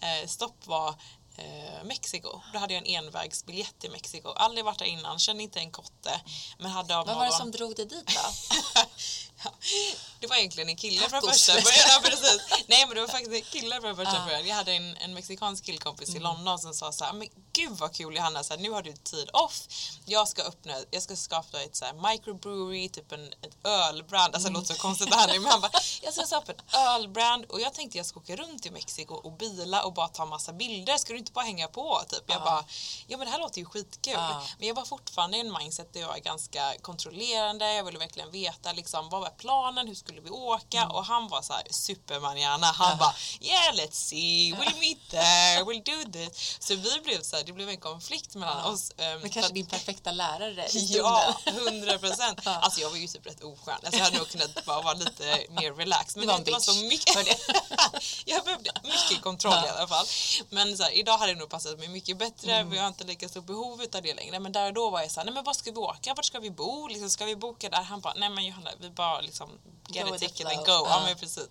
[0.00, 0.94] eh, stopp var
[1.36, 2.40] eh, Mexiko.
[2.52, 4.28] Då hade jag en envägsbiljett till Mexiko.
[4.28, 6.20] Aldrig varit där innan, kände inte en kotte.
[6.58, 7.38] Men hade av Vad var det någon...
[7.38, 8.22] som drog dig dit då?
[9.44, 9.50] Ja,
[10.20, 11.86] det var egentligen en kille från första början.
[11.88, 12.40] Ja, precis.
[12.66, 14.24] Nej men det var faktiskt en kille från första Ah.
[14.26, 14.46] början.
[14.46, 16.20] Jag hade en, en mexikansk killkompis Mm.
[16.20, 18.82] i London som sa så här, men gud vad kul Johanna, så här, nu har
[18.82, 19.66] du tid off.
[20.06, 24.34] Jag ska öppna, jag ska skapa ett så här microbrewery, typ en, ett ölbrand.
[24.34, 26.62] Alltså det låter så konstigt det här nu men han bara, jag ska skapa ett
[26.74, 30.24] ölbrand och jag tänkte jag ska åka runt i Mexiko och bila och bara ta
[30.26, 30.96] massa bilder.
[30.98, 32.02] Ska du inte bara hänga på?
[32.08, 32.22] Typ.
[32.26, 32.44] Jag Ah.
[32.44, 32.64] bara,
[33.06, 34.16] ja men det här låter ju skitkul.
[34.16, 34.42] Ah.
[34.58, 37.72] Men jag var fortfarande i en mindset där jag var ganska kontrollerande.
[37.74, 40.88] Jag ville verkligen veta liksom, vad var planen, hur skulle vi åka?
[40.88, 42.66] Och han var så här supermanjana.
[42.66, 46.56] Han bara yeah let's see, we'll meet there, we'll do this.
[46.60, 48.90] Så vi blev så här, det blev en konflikt mellan oss.
[48.98, 52.46] ehm, Men kanske att- din perfekta lärare i Ja, hundra procent.
[52.46, 53.74] Alltså jag var ju typ rätt oskön.
[53.74, 56.16] Alltså jag hade nog kunnat bara vara lite mer relaxed.
[56.16, 57.38] Men Du var det en var så mycket.
[58.24, 60.06] jag behövde mycket kontroll i alla fall.
[60.50, 62.52] Men så här, idag hade det nog passat mig mycket bättre.
[62.54, 62.70] Mm.
[62.70, 64.40] Vi har inte lika stort behov av det längre.
[64.40, 66.14] Men där och då var jag så här, nej men var ska vi åka?
[66.14, 66.86] Vart ska vi bo?
[66.88, 67.82] Liksom, ska vi boka där?
[67.82, 69.58] Han bara, nej men Johanna, vi bara liksom
[69.88, 70.64] get Go the ticket and go.
[70.64, 70.86] flow.
[70.86, 71.48] Ja men precis.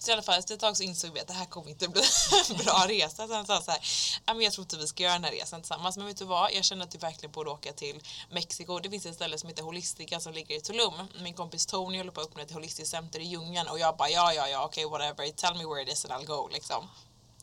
[0.00, 1.88] Så i alla fall efter ett tag så insåg vi att det här kommer inte
[1.88, 2.02] bli
[2.50, 3.28] en bra resa.
[3.28, 3.80] Sen sa så här,
[4.26, 5.96] "Ja, men jag tror inte vi ska göra den här resan tillsammans.
[5.96, 8.00] Men vet du vad, jag känner att vi verkligen borde åka till
[8.30, 8.78] Mexiko.
[8.78, 10.94] Det finns ett ställe som heter Holistica som ligger i Tulum.
[11.20, 14.10] Min kompis Tony håller på att öppna ett holistiskt center i djungeln och jag bara
[14.10, 15.30] ja, ja, ja, okej, whatever.
[15.30, 16.88] Tell me where it is and I'll go liksom.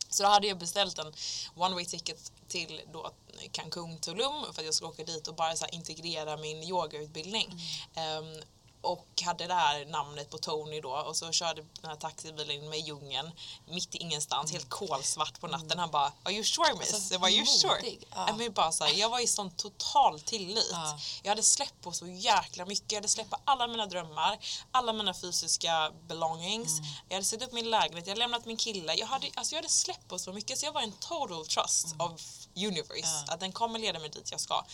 [0.10, 1.14] Så då hade jag beställt en
[1.56, 3.12] one way ticket till då
[3.52, 7.62] Cancun, Tulum för att jag skulle åka dit och bara så integrera min yogautbildning.
[7.96, 8.42] Ehm,
[8.82, 12.70] och hade det här namnet på Tony då och så körde den här taxibilen in
[12.70, 13.32] med i djungeln
[13.65, 15.80] mitt i ingenstans, helt kolsvart på natten.
[15.80, 16.94] Han bara Are you sure miss?
[16.94, 17.98] Alltså, jag Are you sure?
[18.15, 18.36] ja.
[18.38, 20.70] Men bara så här, jag var i sån total tillit.
[20.72, 21.00] Ja.
[21.24, 22.91] Jag hade släppt på så jäkla mycket.
[22.91, 24.39] Jag hade släppt på alla mina drömmar,
[24.72, 26.80] alla mina fysiska belongings.
[26.80, 26.91] Mm.
[27.08, 28.94] Jag hade sett upp min lägenhet, jag hade lämnat min kille.
[28.94, 31.96] Jag hade, alltså jag hade släppt på så mycket så jag var en total trust
[32.00, 32.22] of
[32.56, 33.15] universe.
[33.15, 33.26] Mm.
[33.28, 33.34] Ja.
[33.34, 34.65] Att den kommer leda mig dit jag ska.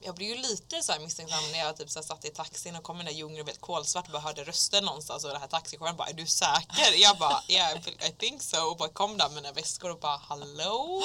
[0.00, 2.76] Jag blev ju lite så här misstänksam när jag typ så här satt i taxin
[2.76, 5.40] och kom i den där djungeln helt kolsvart och bara hörde rösten någonstans och den
[5.40, 6.94] här taxichauffören bara är du säker?
[6.96, 7.76] Jag bara yeah
[8.08, 11.02] I think so och bara kom där med mina väskor och bara hallå?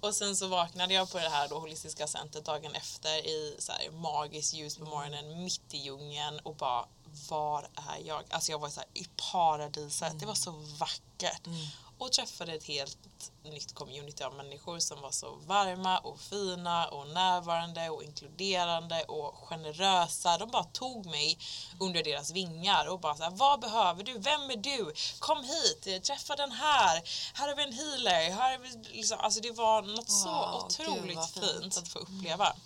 [0.00, 3.72] Och sen så vaknade jag på det här då holistiska centret dagen efter i så
[3.72, 6.84] här magiskt ljus på morgonen mitt i djungeln och bara
[7.28, 8.22] var är jag?
[8.30, 10.20] Alltså jag var så här i paradiset.
[10.20, 11.46] Det var så vackert.
[11.46, 11.66] Mm.
[12.02, 12.98] Och träffade ett helt
[13.44, 19.34] nytt community av människor som var så varma och fina och närvarande och inkluderande och
[19.34, 20.38] generösa.
[20.38, 21.38] De bara tog mig
[21.80, 24.18] under deras vingar och bara så här, vad behöver du?
[24.18, 24.92] Vem är du?
[25.18, 27.02] Kom hit, träffa den här.
[27.34, 28.30] Här har vi en healer.
[28.30, 31.46] Här är vi liksom, alltså det var något så Wow, gud, otroligt fint.
[31.62, 31.76] fint.
[31.78, 32.56] att få uppleva.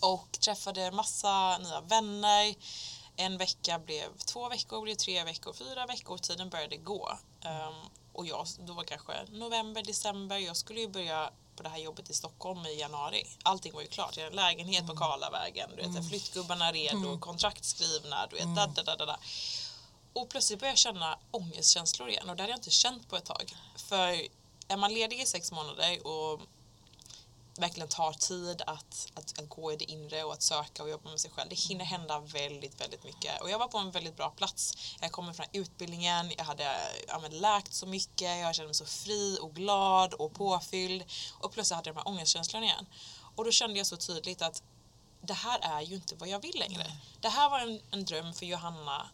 [0.00, 2.54] och träffade massa nya vänner.
[3.16, 6.18] En vecka blev två veckor, blev tre veckor, fyra veckor.
[6.18, 7.18] Tiden började gå.
[7.44, 10.36] Um, och jag, då var kanske november, december.
[10.38, 13.26] Jag skulle ju börja på det här jobbet i Stockholm i januari.
[13.42, 14.16] Allting var ju klart.
[14.16, 15.70] Jag hade en lägenhet på Karlavägen.
[15.70, 16.04] Du vet, mm.
[16.04, 17.20] Flyttgubbarna redo, mm.
[17.20, 18.26] kontrakt skrivna.
[18.26, 18.54] Du vet, mm.
[18.54, 19.18] da, da, da, da.
[20.12, 23.24] Och plötsligt började jag känna ångestkänslor igen och det hade jag inte känt på ett
[23.24, 23.56] tag.
[23.76, 24.26] För
[24.68, 26.40] är man ledig i sex månader och
[27.56, 31.10] verkligen tar tid att, att, att, gå i det inre och att söka och jobba
[31.10, 31.50] med sig själv.
[31.50, 33.40] Det hinner hända väldigt, väldigt mycket.
[33.40, 34.74] Och jag var på en väldigt bra plats.
[35.00, 36.76] Jag kommer från utbildningen, jag hade
[37.08, 41.04] ja, läkt så mycket, jag kände mig så fri och glad och påfylld.
[41.38, 42.86] Och plötsligt hade jag de här ångestkänslorna igen.
[43.34, 44.62] Och då kände jag så tydligt att
[45.22, 46.82] det här är ju inte vad jag vill längre.
[46.82, 46.96] Mm.
[47.20, 49.10] Det här var en, en dröm för Johanna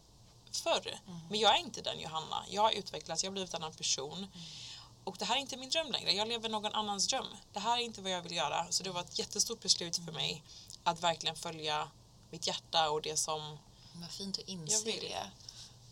[0.51, 0.99] förr.
[1.07, 1.19] Mm.
[1.29, 2.43] Men jag är inte den Johanna.
[2.49, 4.17] Jag har utvecklats, jag har blivit en annan person.
[4.17, 4.29] Mm.
[5.07, 6.11] Och det här är inte min dröm längre.
[6.11, 7.25] Jag lever någon annans dröm.
[7.53, 8.67] Det här är inte vad jag vill göra.
[8.69, 10.43] Så det var ett jättestort beslut för mig
[10.83, 11.91] att verkligen följa
[12.31, 13.57] mitt hjärta och det som
[13.93, 15.31] Vad fint att inse det.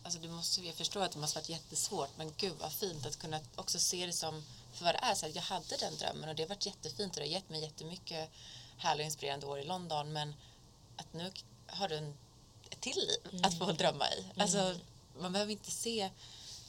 [0.02, 3.18] Alltså du måste, jag förstår att det måste varit jättesvårt men gud vad fint att
[3.18, 5.14] kunna också se det som för vad det är.
[5.14, 7.62] Så jag hade den drömmen och det har varit jättefint och det har gett mig
[7.62, 8.30] jättemycket
[8.76, 10.34] härliga och inspirerande år i London men
[10.96, 11.32] att nu
[11.66, 12.16] har du en,
[12.70, 13.44] ett till liv mm.
[13.44, 14.26] att få drömma i.
[14.36, 14.80] Alltså, mm.
[15.18, 16.10] man behöver inte se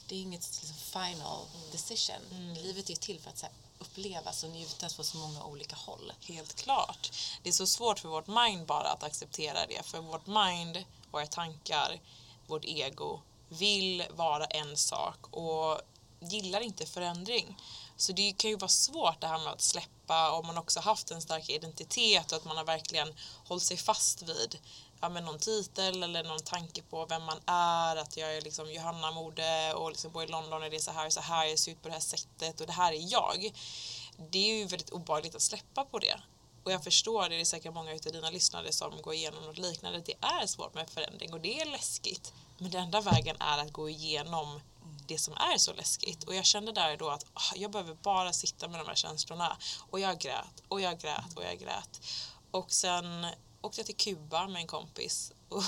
[0.08, 2.22] det är inget liksom, final decision.
[2.30, 2.54] Mm.
[2.54, 6.12] Livet är till för att här, upplevas och njutas på så många olika håll.
[6.20, 7.12] Helt klart.
[7.42, 9.86] Det är så svårt för vårt mind bara att acceptera det.
[9.86, 12.00] För vårt mind, våra tankar,
[12.46, 15.80] vårt ego vill vara en sak och
[16.20, 17.56] gillar inte förändring.
[17.96, 21.10] Så det kan ju vara svårt det här med att släppa om man också haft
[21.10, 24.58] en stark identitet och att man har verkligen hållit sig fast vid
[25.00, 28.72] ja, men någon titel eller någon tanke på vem man är, att jag är liksom
[28.72, 31.58] Johanna Mode och liksom bor i London och det är så här, så här, jag
[31.58, 33.52] ser ut på det här sättet och det här är jag.
[34.30, 36.20] Det är ju väldigt obehagligt att släppa på det.
[36.64, 40.02] Och jag förstår, det är säkert många av dina lyssnare som går igenom något liknande,
[40.06, 42.32] det är svårt med förändring och det är läskigt.
[42.58, 44.60] Men den enda vägen är att gå igenom
[45.06, 46.24] det som är så läskigt.
[46.24, 49.56] Och jag kände där då att oh, jag behöver bara sitta med de här känslorna.
[49.90, 52.00] Och jag grät och jag grät och jag grät.
[52.50, 53.26] Och sen
[53.60, 55.62] åkte jag till Kuba med en kompis och,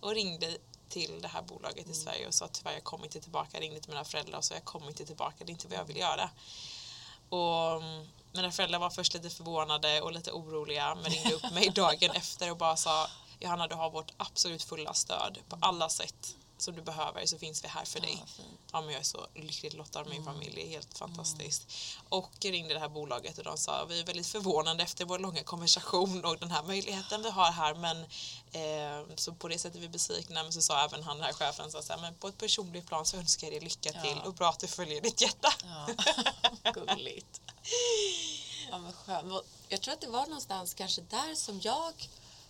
[0.00, 1.94] och ringde till det här bolaget i mm.
[1.94, 3.48] Sverige och sa tyvärr jag kommer inte tillbaka.
[3.52, 5.78] Jag ringde till mina föräldrar och sa jag kommer inte tillbaka, det är inte vad
[5.78, 6.30] jag vill göra.
[7.28, 11.70] Och mm, mina föräldrar var först lite förvånade och lite oroliga men ringde upp mig
[11.74, 13.06] dagen efter och bara sa
[13.40, 17.64] Johanna du har vårt absolut fulla stöd på alla sätt som du behöver så finns
[17.64, 18.24] vi här för dig.
[18.38, 20.24] Ja, ja men jag är så lyckligt lottad min mm.
[20.24, 21.62] familj, är helt fantastiskt.
[21.62, 22.06] Mm.
[22.08, 25.42] Och ringde det här bolaget och de sa vi är väldigt förvånade efter vår långa
[25.42, 27.96] konversation och den här möjligheten vi har här men
[28.52, 31.70] eh, så på det sättet vi besvikna men så sa även han den här chefen
[31.70, 34.48] så här, men på ett personligt plan så önskar jag dig lycka till och bra
[34.48, 35.52] att du följer ditt hjärta.
[35.64, 36.72] Ja.
[36.72, 37.40] Gulligt.
[38.70, 39.40] Ja, men skön.
[39.68, 42.08] Jag tror att det var någonstans kanske där som jag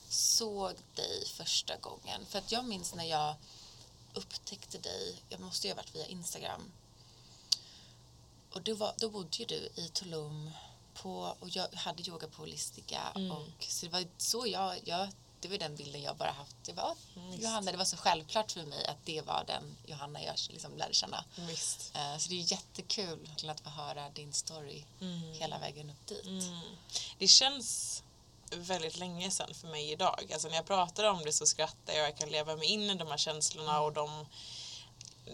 [0.09, 2.27] såg dig första gången.
[2.29, 3.35] För att jag minns när jag
[4.15, 6.73] upptäckte dig, jag måste ju ha varit via Instagram.
[8.53, 10.51] Och då, var, då bodde ju du i Tulum
[10.95, 13.01] på, och jag hade yoga på Holistica.
[13.15, 13.33] Mm.
[13.33, 15.09] Och, så det var så jag, jag,
[15.41, 16.57] det var den bilden jag bara haft.
[16.65, 20.23] Det var mm, Johanna, det var så självklart för mig att det var den Johanna
[20.23, 21.25] jag liksom lärde känna.
[21.37, 21.93] Visst.
[21.97, 25.33] Uh, så det är jättekul att få höra din story mm.
[25.33, 26.25] hela vägen upp dit.
[26.25, 26.61] Mm.
[27.19, 28.03] Det känns
[28.57, 30.31] väldigt länge sedan för mig idag.
[30.33, 32.83] Alltså när jag pratar om det så skrattar jag och jag kan leva mig in
[32.83, 34.27] i de här känslorna och de,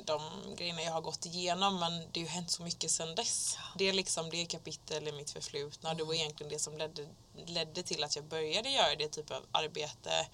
[0.05, 0.21] de
[0.57, 3.59] grejerna jag har gått igenom men det har ju hänt så mycket sedan dess.
[3.79, 5.95] Det är liksom det kapitel i mitt förflutna.
[5.95, 6.21] Det var mm.
[6.21, 7.09] egentligen det som ledde,
[7.47, 10.27] ledde till att jag började göra det typ av arbete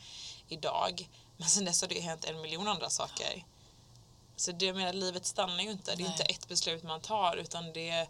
[0.48, 1.08] idag.
[1.36, 3.44] Men sen dess har det hänt en miljon andra saker.
[4.36, 5.94] Så det menar, livet stannar ju inte.
[5.94, 8.08] Det är inte ett beslut man tar utan det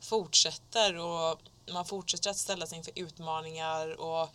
[0.00, 1.40] fortsätter och
[1.72, 4.30] man fortsätter att ställa sig inför utmaningar och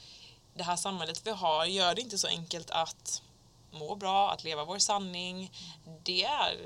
[0.53, 3.21] det här samhället vi har gör det inte så enkelt att
[3.71, 5.51] må bra, att leva vår sanning.
[6.03, 6.57] Det är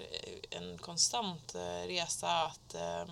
[0.50, 3.06] en konstant eh, resa att, eh,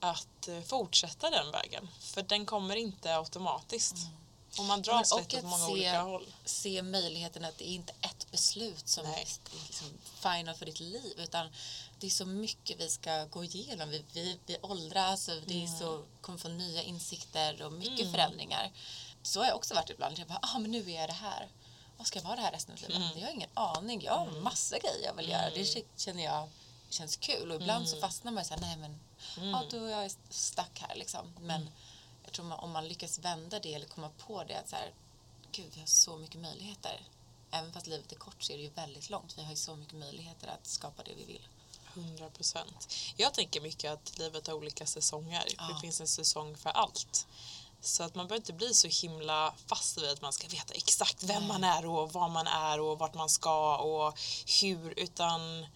[0.00, 1.88] att fortsätta den vägen.
[2.00, 3.96] För den kommer inte automatiskt.
[3.96, 4.18] Mm.
[4.58, 6.26] Och man dras lätt åt många se, olika håll.
[6.44, 9.22] se möjligheten att det är inte ett beslut som Nej.
[9.22, 9.88] är liksom
[10.22, 11.48] final för ditt liv utan
[12.00, 13.88] det är så mycket vi ska gå igenom.
[13.88, 16.06] Vi, vi, vi åldras och det så, mm.
[16.20, 18.12] kommer få nya insikter och mycket mm.
[18.12, 18.72] förändringar.
[19.22, 20.18] Så har jag också varit ibland.
[20.18, 21.48] Jag bara, ah, men nu är jag det här.
[21.96, 22.96] Vad ska jag vara det här resten av livet?
[22.96, 23.18] Mm.
[23.18, 24.02] Jag har ingen aning.
[24.02, 24.42] Jag har mm.
[24.42, 25.50] massa grejer jag vill göra.
[25.50, 25.84] Det mm.
[25.96, 26.48] känner jag
[26.90, 27.50] känns kul.
[27.50, 28.08] Och ibland så mm.
[28.08, 29.00] fastnar man i så här, nej men,
[29.36, 29.50] mm.
[29.50, 31.34] ja, då är jag stack här liksom.
[31.40, 31.70] Men
[32.24, 34.92] jag tror man, om man lyckas vända det eller komma på det att så här,
[35.52, 37.00] gud, vi har så mycket möjligheter.
[37.50, 39.38] Även fast livet är kort så är det ju väldigt långt.
[39.38, 41.48] Vi har ju så mycket möjligheter att skapa det vi vill.
[41.94, 42.94] 100 procent.
[43.16, 45.44] Jag tänker mycket att livet har olika säsonger.
[45.58, 45.64] Ja.
[45.64, 47.26] Det finns en säsong för allt.
[47.80, 51.22] Så att man behöver inte bli så himla fast vid att man ska veta exakt
[51.22, 54.18] vem man är och vad man är och vart man ska och
[54.60, 55.66] hur, utan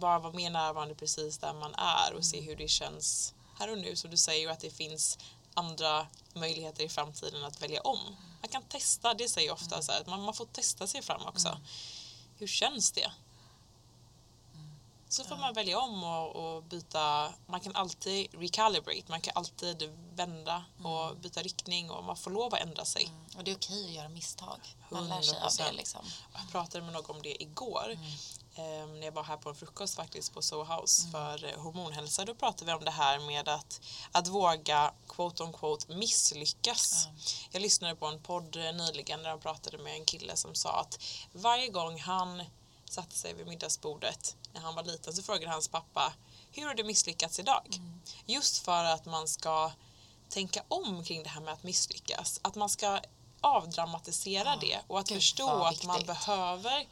[0.00, 3.78] bara vara mer närvarande precis där man är och se hur det känns här och
[3.78, 3.96] nu.
[3.96, 5.18] Så du säger att det finns
[5.56, 8.16] andra möjligheter i framtiden att välja om.
[8.40, 11.02] Man kan testa, det säger jag ofta, så här, att man, man får testa sig
[11.02, 11.58] fram också.
[12.38, 13.12] Hur känns det?
[15.08, 17.32] Så får man välja om och, och byta.
[17.46, 22.54] Man kan alltid recalibrate, man kan alltid vända och byta riktning och man får lov
[22.54, 23.08] att ändra sig.
[23.36, 24.58] Och det är okej att göra misstag.
[24.90, 25.66] Man lär sig av 100%.
[25.66, 26.04] det liksom.
[26.32, 27.90] Jag pratade med någon om det igår.
[27.90, 27.98] Eh,
[28.62, 32.24] när jag var här på en frukost faktiskt på Soho House för eh, hormonhälsa.
[32.24, 33.80] Då pratade vi om det här med att,
[34.12, 37.08] att våga quote on quote misslyckas.
[37.50, 40.80] Jag lyssnade på en podd eh, nyligen där de pratade med en kille som sa
[40.80, 40.98] att
[41.32, 42.42] varje gång han
[42.84, 46.12] satte sig vid middagsbordet när han var liten så frågade hans pappa
[46.56, 47.80] hur har du misslyckats idag?
[48.26, 49.72] Just för att man ska
[50.28, 52.40] tänka om kring det här med att misslyckas.
[52.42, 53.00] Att man ska
[53.40, 56.86] avdramatisera det och att förstå att man behöver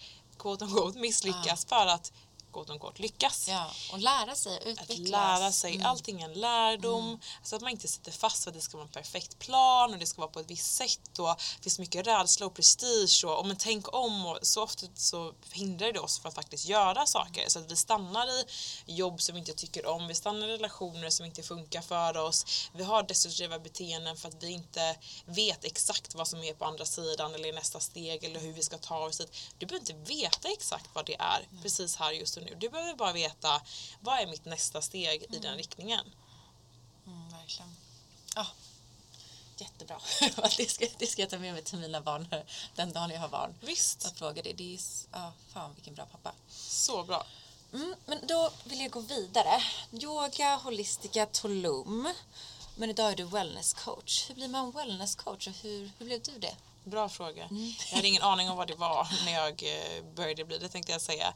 [0.44, 2.12] quote misslyckas för att
[2.54, 3.48] quote on quote lyckas.
[3.48, 5.10] Ja, och lära sig, Att utvecklas.
[5.10, 7.20] lära sig, allting är en lärdom.
[7.42, 9.98] Så att man inte sitter fast vid att det ska vara en perfekt plan och
[9.98, 13.38] det ska vara på ett visst sätt och det finns mycket rädsla och prestige och,
[13.38, 17.06] och men tänk om och så ofta så hindrar det oss från att faktiskt göra
[17.06, 17.48] saker.
[17.48, 18.44] Så att vi stannar i
[18.86, 22.68] jobb som vi inte tycker om, vi stannar i relationer som inte funkar för oss.
[22.72, 26.84] Vi har destruktiva beteenden för att vi inte vet exakt vad som är på andra
[26.84, 29.32] sidan eller i nästa steg eller hur vi ska ta oss dit.
[29.58, 32.43] Du behöver inte veta exakt vad det är precis här just nu.
[32.58, 33.62] Du behöver bara veta
[34.00, 36.12] vad är mitt nästa steg i den riktningen.
[37.06, 37.76] Mm, verkligen.
[38.36, 38.46] Ja,
[39.56, 40.00] jättebra.
[40.56, 42.26] det, ska, det ska jag ta med mig till mina barn
[42.74, 43.54] den dagen jag har barn.
[43.60, 44.52] Visst, Jag frågar det.
[44.52, 44.80] det är,
[45.12, 46.32] ja, fan vilken bra pappa.
[46.56, 47.26] så bra.
[47.72, 49.62] Mm, men då vill jag gå vidare.
[49.92, 52.12] Yoga, holistika, Tulum.
[52.76, 54.28] Men idag är du wellness coach.
[54.28, 56.56] Hur blir man wellness coach och hur, hur blev du det?
[56.84, 57.48] Bra fråga.
[57.90, 60.92] Jag hade ingen aning om vad det var när jag eh, började bli det tänkte
[60.92, 61.34] jag säga.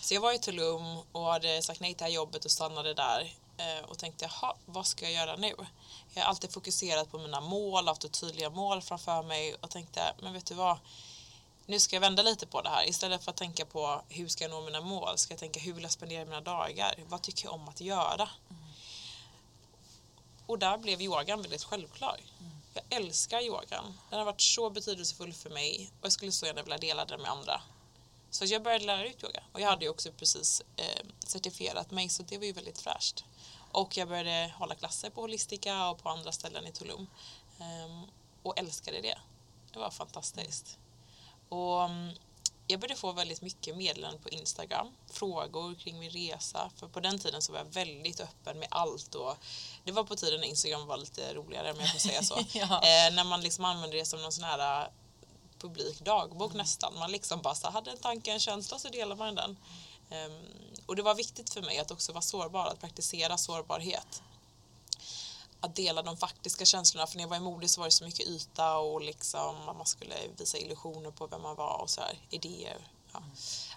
[0.00, 2.94] Så jag var i Tulum och hade sagt nej till det här jobbet och stannade
[2.94, 5.54] där eh, och tänkte jaha, vad ska jag göra nu?
[6.14, 10.32] Jag har alltid fokuserat på mina mål, haft tydliga mål framför mig och tänkte, men
[10.32, 10.78] vet du vad?
[11.66, 12.88] Nu ska jag vända lite på det här.
[12.88, 15.72] Istället för att tänka på hur ska jag nå mina mål, ska jag tänka hur
[15.72, 16.94] vill jag spendera mina dagar?
[17.08, 18.28] Vad tycker jag om att göra?
[20.46, 22.20] Och där blev yogan väldigt självklar.
[22.76, 23.98] Jag älskar yogan.
[24.10, 27.20] Den har varit så betydelsefull för mig och jag skulle så gärna vilja dela den
[27.20, 27.60] med andra.
[28.30, 32.08] Så jag började lära ut yoga och jag hade ju också precis eh, certifierat mig
[32.08, 33.24] så det var ju väldigt fräscht.
[33.72, 37.06] Och jag började hålla klasser på Holistica och på andra ställen i Tulum.
[37.58, 38.08] eh,
[38.42, 39.18] och älskade det.
[39.72, 40.78] Det var fantastiskt.
[41.48, 42.14] Och mm,
[42.66, 46.70] jag började få väldigt mycket meddelanden på Instagram, frågor kring min resa.
[46.76, 49.36] För på den tiden så var jag väldigt öppen med allt och
[49.84, 52.34] det var på tiden när Instagram var lite roligare om jag får säga så.
[52.52, 52.64] Ja.
[52.64, 54.88] eh, när man liksom använde det som någon sån här eh,
[55.58, 56.98] publik dagbok nästan.
[56.98, 59.56] Man liksom bara så hade en tanke, en känsla så delar man den.
[60.10, 60.42] Ehm,
[60.86, 64.22] och det var viktigt för mig att också vara sårbar, att praktisera sårbarhet
[65.60, 67.06] att dela de faktiska känslorna.
[67.06, 69.76] För när jag var i Modig så var det så mycket yta och liksom att
[69.76, 72.78] man skulle visa illusioner på vem man var och så här, idéer.
[73.12, 73.22] Ja.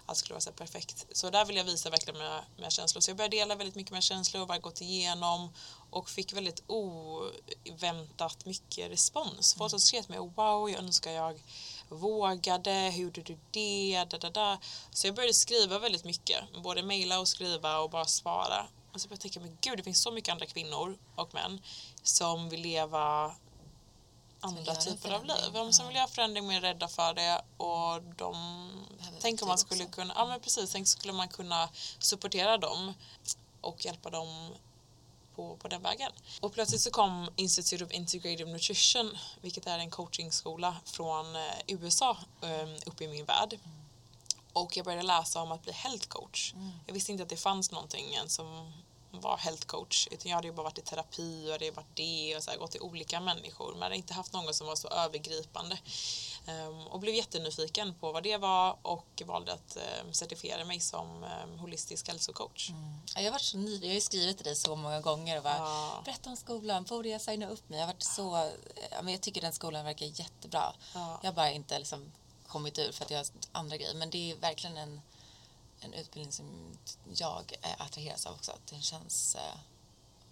[0.06, 1.06] Allt skulle vara så här perfekt.
[1.12, 3.00] Så där vill jag visa verkligen mina, mina känslor.
[3.00, 5.52] Så jag började dela väldigt mycket mina känslor och vad jag gått igenom
[5.90, 9.54] och fick väldigt oväntat mycket respons.
[9.54, 11.42] Folk som skrev till mig wow, jag önskar jag
[11.88, 14.04] vågade, hur gjorde du det?
[14.10, 14.58] Da, da, da.
[14.90, 18.66] Så jag började skriva väldigt mycket, både mejla och skriva och bara svara.
[18.92, 21.60] Och så började jag tänka, men gud det finns så mycket andra kvinnor och män
[22.02, 23.34] som vill leva
[24.40, 25.36] andra typer av liv.
[25.54, 28.70] Ja, som vill göra förändring men är rädda för det och de
[29.20, 29.94] tänk om man skulle också.
[29.94, 32.94] kunna, ja men precis, tänk skulle man kunna supportera dem
[33.60, 34.54] och hjälpa dem
[35.36, 36.12] på, på den vägen.
[36.40, 42.16] Och plötsligt så kom Institute of Integrative Nutrition, vilket är en coachingskola från eh, USA,
[42.42, 43.58] eh, upp i min värld.
[44.52, 46.54] Och jag började läsa om att bli health coach.
[46.86, 48.72] Jag visste inte att det fanns någonting än som
[49.12, 50.08] var health coach.
[50.10, 52.58] Utan jag hade ju bara varit i terapi och hade varit det och så här,
[52.58, 53.70] gått till olika människor.
[53.70, 55.78] Men jag hade inte haft någon som var så övergripande.
[56.46, 61.24] Ehm, och blev jättenyfiken på vad det var och valde att um, certifiera mig som
[61.44, 62.70] um, holistisk hälsocoach.
[63.14, 65.36] Ja, Jag har varit så ny, jag har ju skrivit till dig så många gånger
[65.36, 66.02] och bara, Ja.
[66.04, 67.78] berätta om skolan, borde jag signa upp mig?
[67.78, 68.50] Jag har varit så,
[68.90, 70.72] ja, men jag tycker den skolan verkar jättebra.
[70.94, 71.18] Ja.
[71.22, 72.12] Jag har bara inte liksom
[72.50, 73.94] kommit ur för att jag har andra grejer.
[73.94, 75.00] Men det är verkligen en,
[75.80, 76.46] en utbildning som
[77.14, 78.52] jag attraheras av också.
[78.52, 79.58] Att Den känns eh,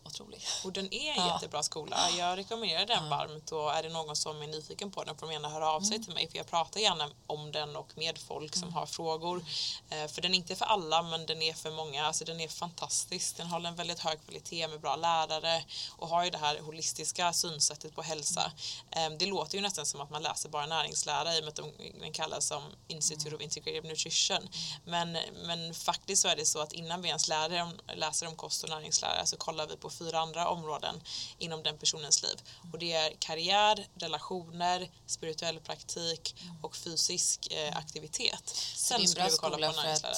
[0.09, 0.43] otrolig.
[0.65, 1.33] Och den är en Ja.
[1.35, 1.97] jättebra skola.
[2.19, 5.33] Jag rekommenderar den varmt och är det någon som är nyfiken på den får de
[5.33, 6.05] gärna höra av sig Mm.
[6.05, 9.45] till mig för jag pratar gärna om den och med folk som har frågor.
[9.91, 12.07] Eh, för den är inte för alla men den är för många.
[12.07, 13.37] Alltså den är fantastisk.
[13.37, 15.65] Den håller en väldigt hög kvalitet med bra lärare
[15.97, 18.53] och har ju det här holistiska synsättet på hälsa.
[18.91, 21.57] Eh, det låter ju nästan som att man läser bara näringslära i och med att
[21.57, 24.49] de, den kallas som Institute of Integrative Nutrition.
[24.85, 25.13] Men,
[25.47, 28.71] men faktiskt så är det så att innan vi ens om, läser om kost och
[28.71, 31.01] näringslära så kollar vi på fyra andra områden
[31.39, 32.43] inom den personens liv.
[32.73, 38.49] Och det är karriär, relationer, spirituell praktik och fysisk eh, aktivitet.
[38.77, 40.15] Sen skulle vi kolla på näringslära.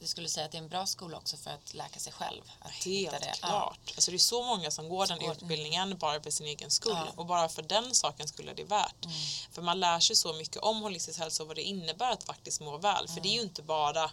[0.00, 2.42] du skulle säga att det är en bra skola också för att läka sig själv.
[2.60, 3.32] Att Helt det.
[3.38, 3.78] klart.
[3.94, 5.36] Alltså det är så många som går den Går- mm.
[5.36, 6.92] utbildningen bara för sin egen skull.
[6.96, 7.12] Ja.
[7.16, 9.04] Och bara för den saken skulle är det värt.
[9.04, 9.16] Mm.
[9.52, 12.60] För man lär sig så mycket om holistisk hälsa och vad det innebär att faktiskt
[12.60, 13.08] må väl.
[13.08, 14.10] För det är ju inte bara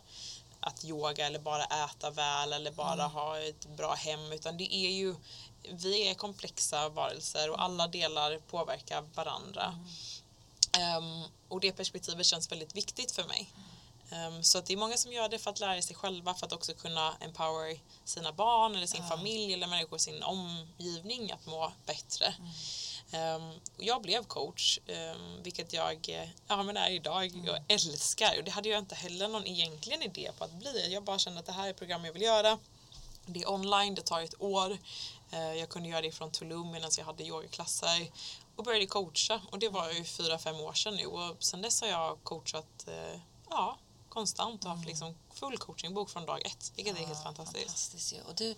[0.60, 3.12] att yoga eller bara äta väl eller bara Mm.
[3.12, 5.16] ha ett bra hem utan det är ju
[5.72, 9.80] vi är komplexa varelser och alla delar påverkar varandra.
[10.78, 13.49] Ehm, och det perspektivet känns väldigt viktigt för mig.
[14.12, 16.45] Ehm, så att det är många som gör det för att lära sig själva för
[16.45, 21.45] att också kunna empower sina barn eller sin familj eller människor i sin omgivning att
[21.45, 22.34] må bättre.
[23.12, 28.38] Ehm, jag blev coach, um, vilket jag eh, ja, men är idag och älskar.
[28.38, 30.93] Och det hade jag inte heller någon egentligen idé på att bli.
[30.93, 32.60] Jag bara kände att det här är ett program jag vill göra.
[33.26, 34.78] Det är online, det tar ett år.
[35.32, 38.12] Eh, Jag kunde göra det från Tulum medan jag hade yogaklasser
[38.55, 39.41] och började coacha.
[39.51, 42.88] Och det var ju fyra, fem år sedan nu och sen dess har jag coachat
[42.88, 43.78] eh, ja,
[44.10, 47.66] konstant och haft liksom full coachingbok från dag ett, vilket är helt Ja, fantastiskt.
[47.66, 48.22] fantastiskt ju.
[48.22, 48.55] Och du,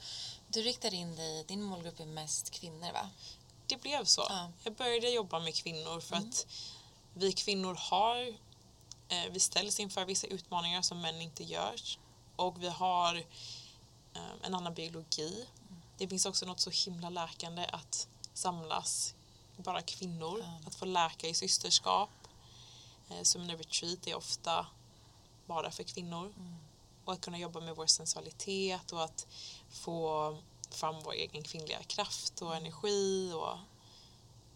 [0.47, 3.09] du riktar in dig, din målgrupp är mest kvinnor va?
[3.71, 4.25] Det blev så.
[4.29, 4.39] Ja.
[4.39, 4.51] Mm.
[4.63, 6.47] Jag började jobba med kvinnor för att
[7.13, 8.27] vi kvinnor har,
[9.09, 11.75] eh, vi ställs inför vissa utmaningar som män inte gör.
[12.35, 13.15] Och vi har
[14.13, 15.45] eh, en annan biologi.
[15.69, 15.81] Mm.
[15.97, 19.13] Det finns också något så himla läkande att samlas,
[19.57, 20.67] bara kvinnor, Ja.
[20.67, 22.09] att få läka i systerskap.
[23.09, 24.67] Eh, Sumner Retreat är ofta
[25.45, 26.33] bara för kvinnor.
[26.37, 26.55] Mm.
[27.05, 29.27] Och att kunna jobba med vår sensualitet och att
[29.69, 30.37] få
[30.75, 33.57] fram vår egen kvinnliga kraft och energi och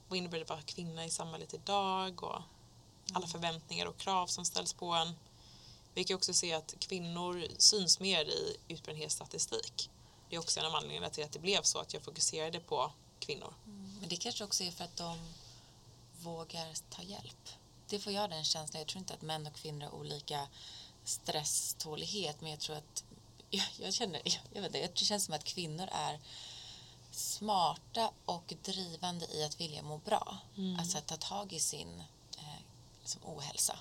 [0.07, 2.41] vad innebär det att vara kvinna i samhället idag och
[3.13, 5.15] alla förväntningar och krav som ställs på en.
[5.93, 9.89] Vi kan också se att kvinnor syns mer i utbrändhetsstatistik.
[10.29, 12.91] Det är också en av anledningarna till att det blev så att jag fokuserade på
[13.19, 13.53] kvinnor.
[13.99, 15.17] Men det kanske också är för att de
[16.19, 17.49] vågar ta hjälp.
[17.87, 18.79] Det får jag den känslan.
[18.79, 20.47] Jag tror inte att män och kvinnor har olika
[21.03, 23.03] stresstålighet men jag tror att
[23.55, 26.19] jag, jag känner, jag, jag vet inte, det känns som att kvinnor är
[27.11, 30.37] smarta och drivande i att vilja må bra.
[30.79, 32.03] Alltså att ta tag i sin
[32.37, 32.59] eh,
[33.01, 33.79] liksom ohälsa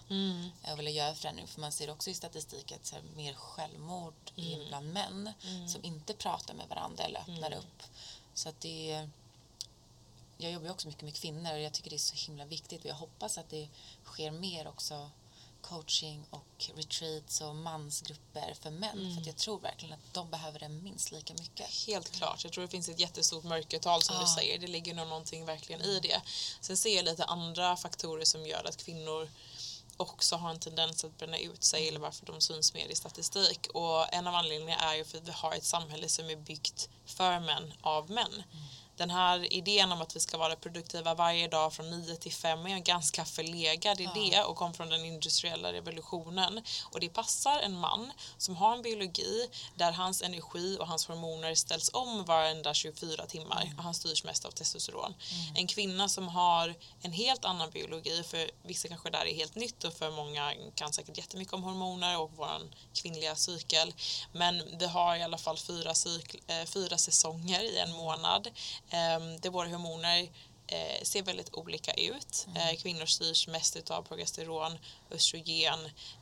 [0.72, 1.46] och vilja göra förändring.
[1.46, 5.32] För man ser också i statistik att så här, mer självmord är bland män
[5.68, 7.82] som inte pratar med varandra eller öppnar upp.
[8.34, 9.10] Så att det är
[10.38, 12.90] jag jobbar också mycket med kvinnor och jag tycker det är så himla viktigt och
[12.90, 13.68] jag hoppas att det
[14.04, 15.10] sker mer också
[15.68, 20.58] coaching och retreats och mansgrupper för män för att jag tror verkligen att de behöver
[20.58, 21.70] det minst lika mycket.
[21.86, 22.44] Helt klart.
[22.44, 24.34] Jag tror det finns ett jättestort mörkertal som du Ja.
[24.36, 24.58] säger.
[24.58, 26.22] Det ligger nog någonting verkligen i det.
[26.60, 29.28] Sen ser jag lite andra faktorer som gör att kvinnor
[29.96, 33.66] också har en tendens att bränna ut sig eller varför de syns mer i statistik.
[33.74, 36.88] Och en av anledningarna är ju för att vi har ett samhälle som är byggt
[37.06, 38.42] för män, av män.
[38.96, 42.66] Den här idén om att vi ska vara produktiva varje dag från 9 till 5
[42.66, 46.62] är en ganska förlegad idé och kom från den industriella revolutionen.
[46.92, 51.54] Och det passar en man som har en biologi där hans energi och hans hormoner
[51.54, 55.14] ställs om varenda 24 timmar och han styrs mest av testosteron.
[55.54, 59.54] En kvinna som har en helt annan biologi, för vissa kanske det här är helt
[59.54, 62.60] nytt och för många kan säkert jättemycket om hormoner och vår
[62.94, 63.94] kvinnliga cykel.
[64.32, 68.48] Men vi har i alla fall fyra, cykel, eh, fyra säsonger i en månad
[69.40, 70.28] där våra hormoner
[70.66, 72.46] eh, ser väldigt olika ut.
[72.56, 74.78] Eh, kvinnor styrs mest av progesteron,
[75.10, 75.78] östrogen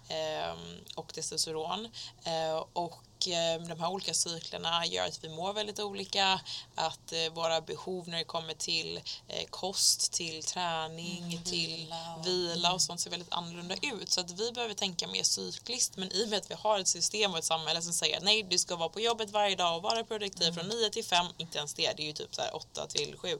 [0.09, 0.57] eh,
[0.97, 1.89] och testosteron.
[2.25, 2.95] Eh, och
[3.31, 6.41] de här olika cyklerna gör att vi mår väldigt olika,
[6.75, 8.97] att eh, våra behov när det kommer till
[9.29, 11.95] eh, kost, till träning, Mm, till
[12.25, 14.11] vila och- och sånt ser väldigt annorlunda ut.
[14.13, 15.97] Så att vi behöver tänka mer cykliskt.
[15.97, 18.43] Men i och med att vi har ett system och ett samhälle som säger nej,
[18.43, 20.55] du ska vara på jobbet varje dag och vara produktiv Mm.
[20.55, 23.17] från 9 till 5, inte ens det, det är ju typ så här 8 till
[23.19, 23.39] 7.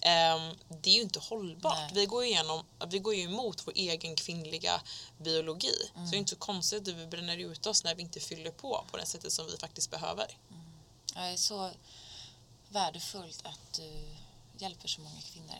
[0.00, 1.78] Ehm, det är ju inte hållbart.
[1.78, 1.90] Nej.
[1.94, 4.80] Vi går, igenom, vi går ju emot vår egen kvinnliga
[5.18, 5.90] biologi.
[5.94, 6.06] Mm.
[6.06, 8.50] Så det är inte så konstigt att vi bränner ut oss när vi inte fyller
[8.50, 10.38] på på det sättet som vi faktiskt behöver.
[11.14, 11.70] Det är så
[12.68, 13.92] värdefullt att du
[14.58, 15.58] hjälper så många kvinnor.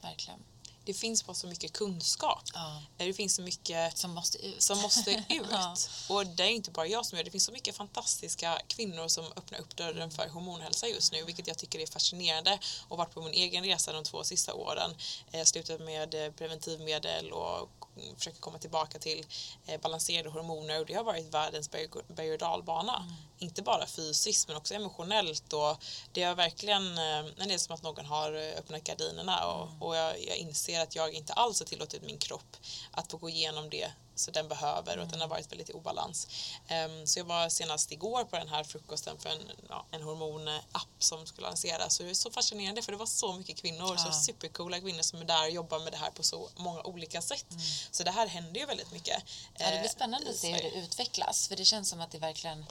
[0.00, 0.38] Verkligen.
[0.84, 2.42] det finns bara så mycket kunskap.
[2.54, 2.82] Ja.
[2.96, 4.62] Det finns så mycket Som måste ut.
[4.62, 5.46] som måste ut.
[5.50, 5.76] Ja.
[6.08, 7.28] Och det är inte bara jag som gör det.
[7.28, 11.46] Det finns så mycket fantastiska kvinnor som öppnar upp dörren för hormonhälsa just nu, vilket
[11.46, 12.58] jag tycker är fascinerande.
[12.88, 14.94] Och varit på min egen resa de två sista åren.
[15.32, 17.68] Eh, slutat med eh, preventivmedel och mm,
[18.16, 19.26] försöker komma tillbaka till
[19.66, 22.96] eh, balanserade hormoner och det har varit världens berg- och dalbana.
[22.96, 23.12] Mm.
[23.38, 27.82] Inte bara fysiskt men också emotionellt och det har verkligen, eh, det är som att
[27.82, 29.82] någon har eh, öppnat gardinerna och, Mm.
[29.82, 32.56] och jag, jag inser att jag inte alls har tillåtit min kropp
[32.90, 33.90] att få gå igenom det
[34.22, 36.28] så den behöver och att den har varit väldigt i obalans.
[36.68, 40.88] Ehm, så jag var senast igår på den här frukosten för en, ja, en hormonapp
[40.98, 44.08] som skulle lanseras och det är så fascinerande för det var så mycket kvinnor, så
[44.08, 44.12] Ja.
[44.12, 47.46] supercoola kvinnor som är där och jobbar med det här på så många olika sätt.
[47.90, 49.22] Så det här händer ju väldigt mycket.
[49.58, 51.48] Ja, det blir eh, spännande att se hur det utvecklas.
[51.48, 52.66] För det känns som att det verkligen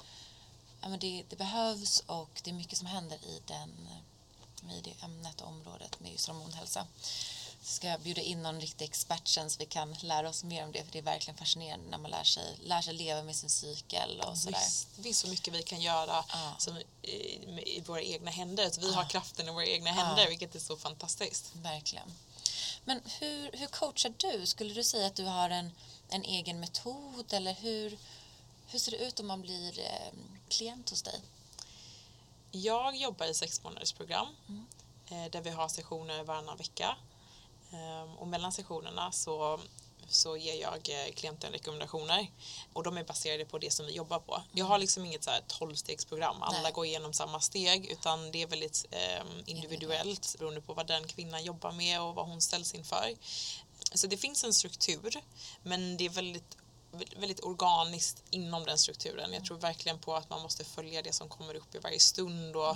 [0.82, 3.88] ja, men det, det behövs och det är mycket som händer i, den,
[4.72, 6.88] i det ämnet och området med just hormonhälsa.
[7.64, 10.72] Ska jag bjuda in någon riktig expert sen så vi kan lära oss mer om
[10.72, 10.84] det.
[10.84, 14.22] För det är verkligen fascinerande när man lär sig, lär sig leva med sin cykel
[14.28, 14.60] och sådär.
[14.96, 16.56] Det finns så mycket vi kan göra Ja.
[16.58, 17.12] som, i,
[17.78, 18.70] i våra egna händer.
[18.70, 21.52] Så vi har kraften i våra egna händer, vilket är så fantastiskt.
[21.56, 22.12] Verkligen.
[22.86, 24.46] Men hur, hur coachar du?
[24.46, 25.72] Skulle du säga att du har en,
[26.10, 27.98] en egen metod eller hur,
[28.68, 30.14] hur ser det ut om man blir eh,
[30.50, 31.20] klient hos dig?
[32.52, 34.66] Jag jobbar i sex månaders program Mm.
[35.10, 36.96] eh, där vi har sessioner varannan vecka.
[37.74, 39.60] Ehm, Och mellan sessionerna så,
[40.10, 42.32] så ger jag eh, klienten rekommendationer
[42.74, 44.42] och de är baserade på det som vi jobbar på.
[44.52, 46.72] Jag har liksom inget så här 12-stegsprogram, alla Nej.
[46.72, 51.44] går igenom samma steg utan det är väldigt eh, individuellt beroende på vad den kvinnan
[51.44, 53.16] jobbar med och vad hon ställs inför.
[53.94, 55.16] Så det finns en struktur
[55.64, 56.58] men det är väldigt
[57.16, 59.34] väldigt organiskt inom den strukturen.
[59.34, 62.56] Jag tror verkligen på att man måste följa det som kommer upp i varje stund
[62.56, 62.76] och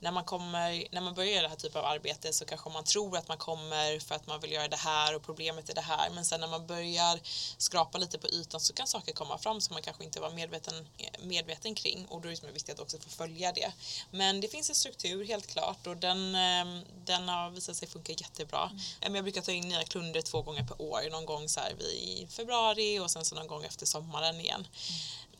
[0.00, 3.16] när man kommer, när man börjar det här typen av arbete så kanske man tror
[3.16, 6.10] att man kommer för att man vill göra det här och problemet är det här
[6.10, 7.20] men sen när man börjar
[7.58, 10.74] skrapa lite på ytan så kan saker komma fram som man kanske inte var medveten,
[11.22, 13.72] medveten kring och då är det viktigt att också få följa det.
[14.10, 18.12] Men det finns en struktur helt klart och den, eh, den har visat sig funka
[18.12, 18.70] jättebra.
[19.00, 21.82] Men Jag brukar ta in nya kunder två gånger per år, någon gång så här
[21.82, 24.66] i februari och sen så någon gång efter sommaren igen.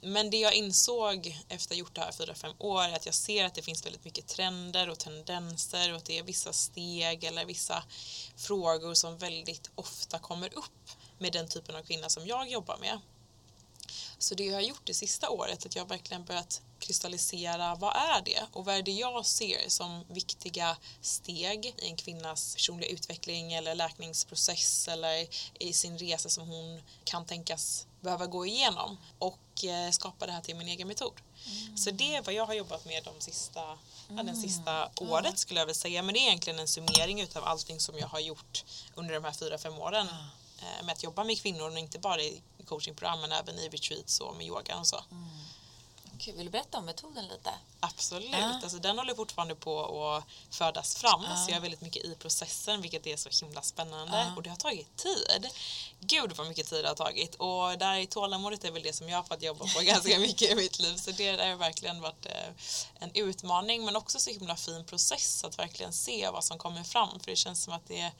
[0.00, 3.06] Men det jag insåg efter att ha gjort det här fyra fem år är att
[3.06, 6.52] jag ser att det finns väldigt mycket trender och tendenser och att det är vissa
[6.52, 7.82] steg eller vissa
[8.36, 13.00] frågor som väldigt ofta kommer upp med den typen av kvinna som jag jobbar med.
[14.18, 17.96] Så det jag har gjort det sista året är att jag verkligen börjat kristallisera vad
[17.96, 22.90] är det och vad är det jag ser som viktiga steg i en kvinnas personliga
[22.90, 25.26] utveckling eller läkningsprocess eller
[25.58, 30.40] i sin resa som hon kan tänkas behöva gå igenom och eh, skapa det här
[30.40, 31.12] till min egen metod.
[31.76, 33.78] Så det är vad jag har jobbat med de sista,
[34.08, 36.02] ja, den sista året skulle jag vilja säga.
[36.02, 38.64] Men det är egentligen en summering utav allting som jag har gjort
[38.94, 40.08] under de här fyra, fem åren
[40.58, 44.20] eh, med att jobba med kvinnor och inte bara i coachingprogram men även i retreats
[44.20, 45.04] och med yogan och så.
[46.24, 46.34] Kul.
[46.36, 47.50] Vill du berätta om metoden lite?
[47.80, 48.60] Absolut, Ja.
[48.62, 52.82] alltså, den håller fortfarande på att födas fram så jag är väldigt mycket i processen
[52.82, 54.36] vilket är så himla spännande Ja.
[54.36, 55.48] och det har tagit tid.
[56.00, 59.08] Gud vad mycket tid det har tagit och där i tålamodet är väl det som
[59.08, 62.26] jag har fått jobba på ganska mycket i mitt liv så det har verkligen varit
[62.26, 62.48] eh,
[63.00, 67.20] en utmaning men också så himla fin process att verkligen se vad som kommer fram
[67.20, 68.12] för det känns som att det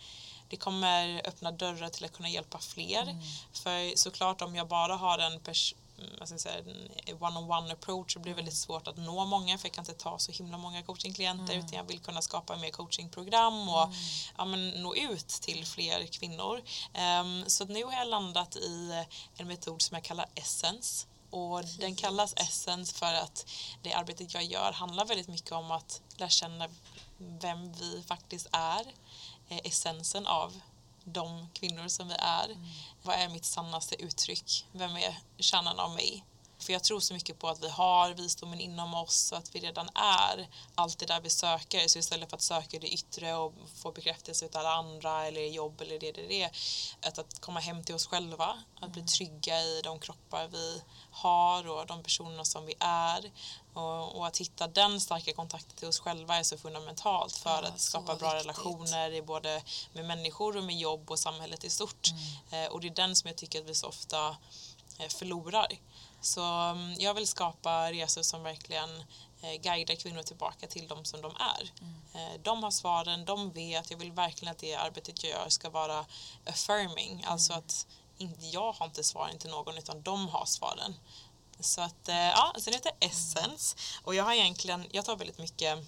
[0.49, 3.17] det kommer öppna dörrar till att kunna hjälpa fler.
[3.53, 5.82] För såklart om jag bara har en pers- mm,
[6.19, 6.59] vad ska jag säga,
[7.07, 9.95] en one-on-one approach så blir det väldigt svårt att nå många för jag kan inte
[9.95, 13.89] ta så himla många coachingklienter utan jag vill kunna skapa mer coachingprogram och
[14.39, 16.63] ja, men, nå ut till fler kvinnor.
[16.95, 19.05] Ehm, så nu har jag landat i
[19.37, 21.07] en metod som jag kallar Essence.
[21.31, 23.47] Och den kallas Essence för att
[23.83, 26.69] det arbetet jag gör handlar väldigt mycket om att lära känna
[27.19, 28.87] vem vi faktiskt är
[29.49, 30.61] eh, essensen av
[31.05, 32.57] de kvinnor som vi är.
[33.03, 34.67] Vad är mitt sannaste uttryck?
[34.73, 36.25] Vem är kärnan av mig?
[36.63, 39.61] För jag tror så mycket på att vi har visdomen inom oss och att vi
[39.61, 41.89] redan är allt det där vi söker.
[41.89, 45.81] Så istället för att söka det yttre och få bekräftelse av alla andra eller jobb
[45.81, 46.51] eller det det det.
[47.01, 51.69] Att, att komma hem till oss själva, att bli trygga i de kroppar vi har
[51.69, 53.31] och de personerna som vi är.
[53.75, 57.69] Och, och att hitta den starka kontakten till oss själva är så fundamentalt för Ja,
[57.69, 58.43] att skapa bra viktigt.
[58.47, 62.09] relationer i både med människor och med jobb och samhället i stort.
[62.51, 62.65] Mm.
[62.65, 64.37] Eh, och det är den som jag tycker att vi så ofta
[64.99, 65.79] eh, förlorar.
[66.23, 68.91] Så mm, jag vill skapa resor som verkligen
[69.43, 71.73] eh, guidar kvinnor tillbaka till de som de är.
[72.15, 75.71] Eh, de har svaren, de vet, jag vill verkligen att det arbetet jag gör ska
[75.71, 76.05] vara
[76.47, 77.87] affirming, alltså att
[78.19, 80.95] inte jag har inte svaren till någon utan de har svaren.
[81.61, 85.79] Så att, eh, ja, det heter Essence och jag har egentligen, jag tar väldigt mycket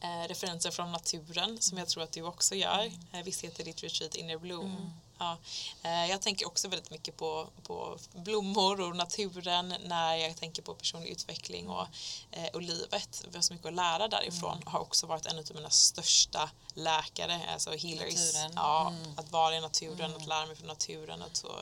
[0.00, 2.92] eh, referenser från naturen som jag tror att du också gör.
[3.24, 4.92] Visst heter ditt retreat Inner Bloom.
[5.20, 5.38] Ja.
[5.82, 10.74] Eh, jag tänker också väldigt mycket på, på blommor och naturen när jag tänker på
[10.74, 11.86] personlig utveckling och,
[12.30, 13.24] eh, och livet.
[13.30, 14.62] Vi har så mycket att lära därifrån.
[14.66, 18.34] Har också varit en av mina största läkare, alltså healers.
[18.34, 18.52] Naturen.
[18.56, 21.58] Ja, Att vara i naturen, att lära mig från naturen, att så,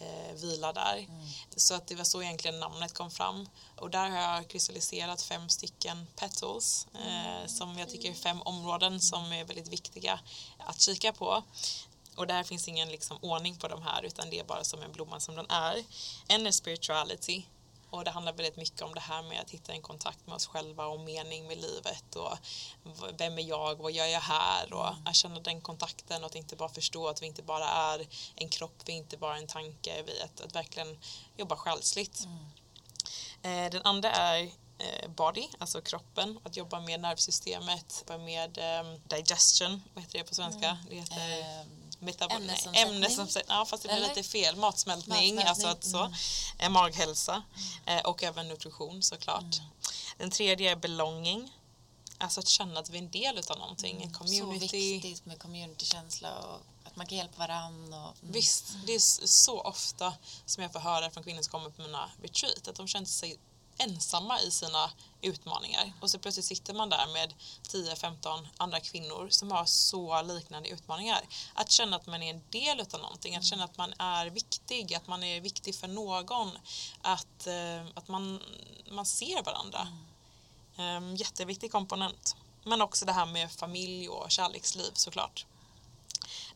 [0.00, 1.06] eh, vila där.
[1.56, 3.48] Så att det var så egentligen namnet kom fram.
[3.76, 9.00] Och där har jag kristalliserat fem stycken petals eh, som jag tycker är fem områden
[9.00, 10.20] som är väldigt viktiga
[10.58, 11.42] att kika på.
[12.16, 14.92] Och där finns ingen liksom ordning på de här utan det är bara som en
[14.92, 15.84] blomma som den är.
[16.28, 17.44] En är spirituality
[17.92, 20.46] och det handlar väldigt mycket om det här med att hitta en kontakt med oss
[20.46, 22.38] själva och mening med livet och
[23.18, 26.56] vem är jag, vad gör jag här och att känna den kontakten och att inte
[26.56, 30.02] bara förstå att vi inte bara är en kropp, vi är inte bara en tanke,
[30.06, 30.98] vi att, att verkligen
[31.36, 32.26] jobba själsligt.
[33.42, 34.42] Eh, Den andra är
[34.78, 40.24] eh, body, alltså kroppen, att jobba med nervsystemet, jobba med eh, digestion, vad heter det
[40.24, 40.78] på svenska?
[40.90, 42.82] Det heter Ehm, metabol- ämnesomsättning.
[42.94, 43.56] ämnesomsättning.
[43.56, 44.08] Ja, fast det blir Eller?
[44.08, 44.56] lite fel.
[44.56, 46.12] Matsmältning, Matsmältning, alltså att så.
[46.58, 47.42] Eh, Maghälsa
[47.86, 49.60] eh, och även nutrition såklart.
[50.18, 51.52] Den tredje är belonging.
[52.18, 54.92] Alltså att känna att vi är en del utav någonting, Så community.
[55.00, 57.92] viktigt med communitykänsla och att man kan hjälpa varann.
[57.92, 58.32] Och, mm.
[58.32, 60.14] Visst, det är så ofta
[60.46, 63.38] som jag får höra från kvinnor som kommer på mina retreat att de känner sig
[63.78, 64.90] ensamma i sina
[65.22, 65.92] utmaningar.
[66.00, 67.34] Och så plötsligt sitter man där med
[67.68, 71.20] 10-15 andra kvinnor som har så liknande utmaningar.
[71.54, 74.94] Att känna att man är en del utav någonting, att känna att man är viktig,
[74.94, 76.58] att man är viktig för någon,
[77.02, 78.42] att, eh, att man,
[78.90, 79.88] man ser varandra.
[80.76, 82.36] Ehm, jätteviktig komponent.
[82.64, 85.46] Men också det här med familj och kärleksliv såklart.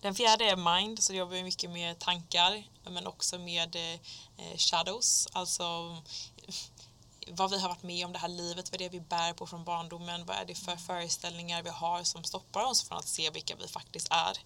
[0.00, 3.92] Den fjärde är mind, så jobbar vi mycket med tankar men också med eh,
[4.36, 5.96] eh shadows, alltså
[7.30, 9.46] vad vi har varit med om det här livet, vad det är vi bär på
[9.46, 13.30] från barndomen, vad är det för föreställningar vi har som stoppar oss från att se
[13.30, 14.38] vilka vi faktiskt är.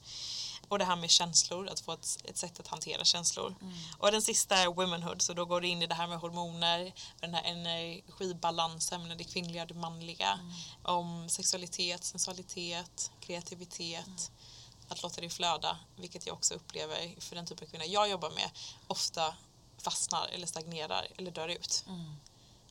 [0.69, 3.55] Och det här med känslor, att få ett, ett sätt att hantera känslor.
[3.99, 6.93] Och den sista är womanhood, så då går det in i det här med hormoner,
[7.21, 10.39] den här energibalansen mellan det kvinnliga och det manliga,
[10.83, 14.31] om sexualitet, sensualitet, kreativitet,
[14.89, 18.31] att låta det flöda, vilket jag också upplever för den typen av kvinnor jag jobbar
[18.31, 18.51] med,
[18.87, 19.35] ofta
[19.79, 21.85] fastnar eller stagnerar eller dör ut.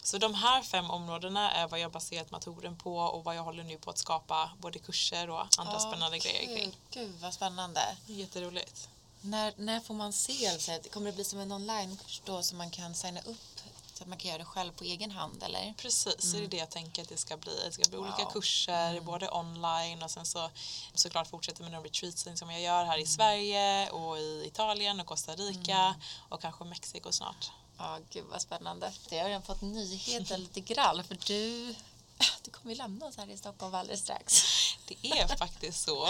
[0.03, 3.63] Så de här fem områdena är vad jag baserat metoden på och vad jag håller
[3.63, 6.77] nu på att skapa både kurser och andra Ja, spännande grejer kring.
[6.91, 7.81] Gud, vad spännande.
[8.05, 8.89] Jätteroligt.
[9.21, 10.47] När, när får man se?
[10.47, 13.59] Alltså, kommer det bli som en onlinekurs då som man kan signa upp
[13.93, 15.73] så att man kan göra det själv på egen hand eller?
[15.77, 17.59] Precis, det är det jag tänker att det ska bli.
[17.65, 18.31] Det ska bli olika Wow.
[18.31, 20.49] kurser, både online och sen så
[20.93, 25.05] såklart fortsätta med de retreatsen som jag gör här i Sverige och i Italien och
[25.05, 25.95] Costa Rica
[26.29, 27.51] och kanske Mexiko snart.
[27.79, 28.93] Ja, gud vad spännande.
[29.09, 31.75] Jag har redan fått nyheter lite grann för du,
[32.43, 34.43] du kommer ju lämna oss här i Stockholm alldeles strax.
[34.87, 36.07] Det är faktiskt så.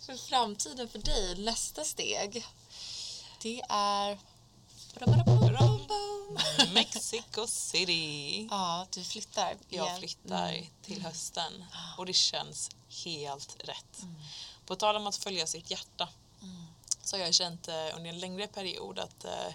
[0.00, 2.46] För framtiden för dig, nästa steg,
[3.42, 4.18] det är...
[6.74, 8.48] Mexico City.
[8.50, 9.56] Ja, du flyttar.
[9.68, 10.66] Jag flyttar Mm.
[10.82, 11.64] till hösten
[11.98, 12.70] och det känns
[13.04, 14.00] helt rätt.
[14.66, 16.08] På tal om att följa sitt hjärta
[17.04, 19.54] så har jag känt eh, under en längre period att eh,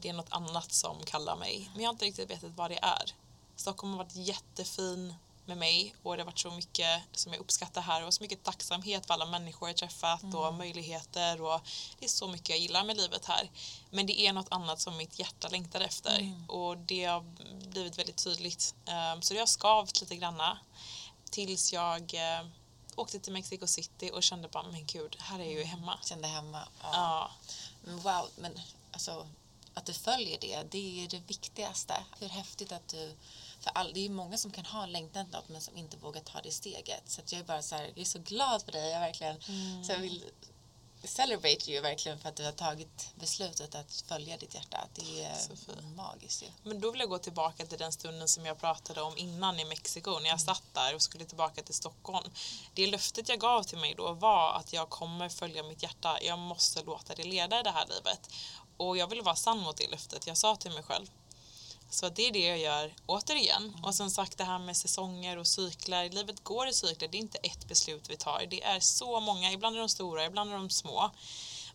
[0.00, 1.70] det är något annat som kallar mig.
[1.72, 3.14] Men jag har inte riktigt vetat vad det är.
[3.56, 5.14] Stockholm har varit jättefin
[5.46, 8.42] med mig och det har varit så mycket som jag uppskattar här och så mycket
[8.42, 11.60] tacksamhet för alla människor jag träffat och möjligheter och
[11.98, 13.50] det är så mycket jag gillar med livet här.
[13.90, 17.20] Men det är något annat som mitt hjärta längtar efter och det har
[17.70, 18.74] blivit väldigt tydligt.
[19.14, 20.58] Um, så det har skavt lite granna
[21.30, 22.46] tills jag eh,
[22.96, 25.98] åkte till Mexico City och kände bara men gud, här är jag ju hemma.
[26.04, 26.68] Kände hemma.
[26.82, 26.90] Ja.
[26.92, 27.30] Ja,
[27.84, 28.60] Wow, men
[28.92, 29.26] alltså
[29.74, 31.94] att du följer det, det är det viktigaste.
[32.20, 33.16] Hur häftigt att du...
[33.60, 35.96] För all, det är ju många som kan ha längtan till något men som inte
[35.96, 37.02] vågar ta det steget.
[37.06, 38.90] Så jag är bara så här, jag är så glad för dig.
[38.90, 39.40] Jag verkligen,
[39.84, 40.24] så jag vill
[41.04, 44.88] celebrate you verkligen för att du har tagit beslutet att följa ditt hjärta.
[44.94, 46.46] Det är magiskt ju.
[46.62, 49.64] Men då vill jag gå tillbaka till den stunden som jag pratade om innan i
[49.64, 52.30] Mexiko när jag satt där och skulle tillbaka till Stockholm.
[52.74, 56.18] Det löftet jag gav till mig då var att jag kommer följa mitt hjärta.
[56.22, 58.30] Jag måste låta det leda i det här livet.
[58.76, 60.26] Och jag ville vara sann mot det löftet.
[60.26, 61.06] Jag sa till mig själv.
[61.90, 63.76] Så det är det jag gör återigen.
[63.82, 66.10] Och som sagt det här med säsonger och cykler.
[66.10, 67.08] Livet går i cykler.
[67.08, 68.46] Det är inte ett beslut vi tar.
[68.50, 69.52] Det är så många.
[69.52, 71.10] Ibland är de stora, ibland är de små.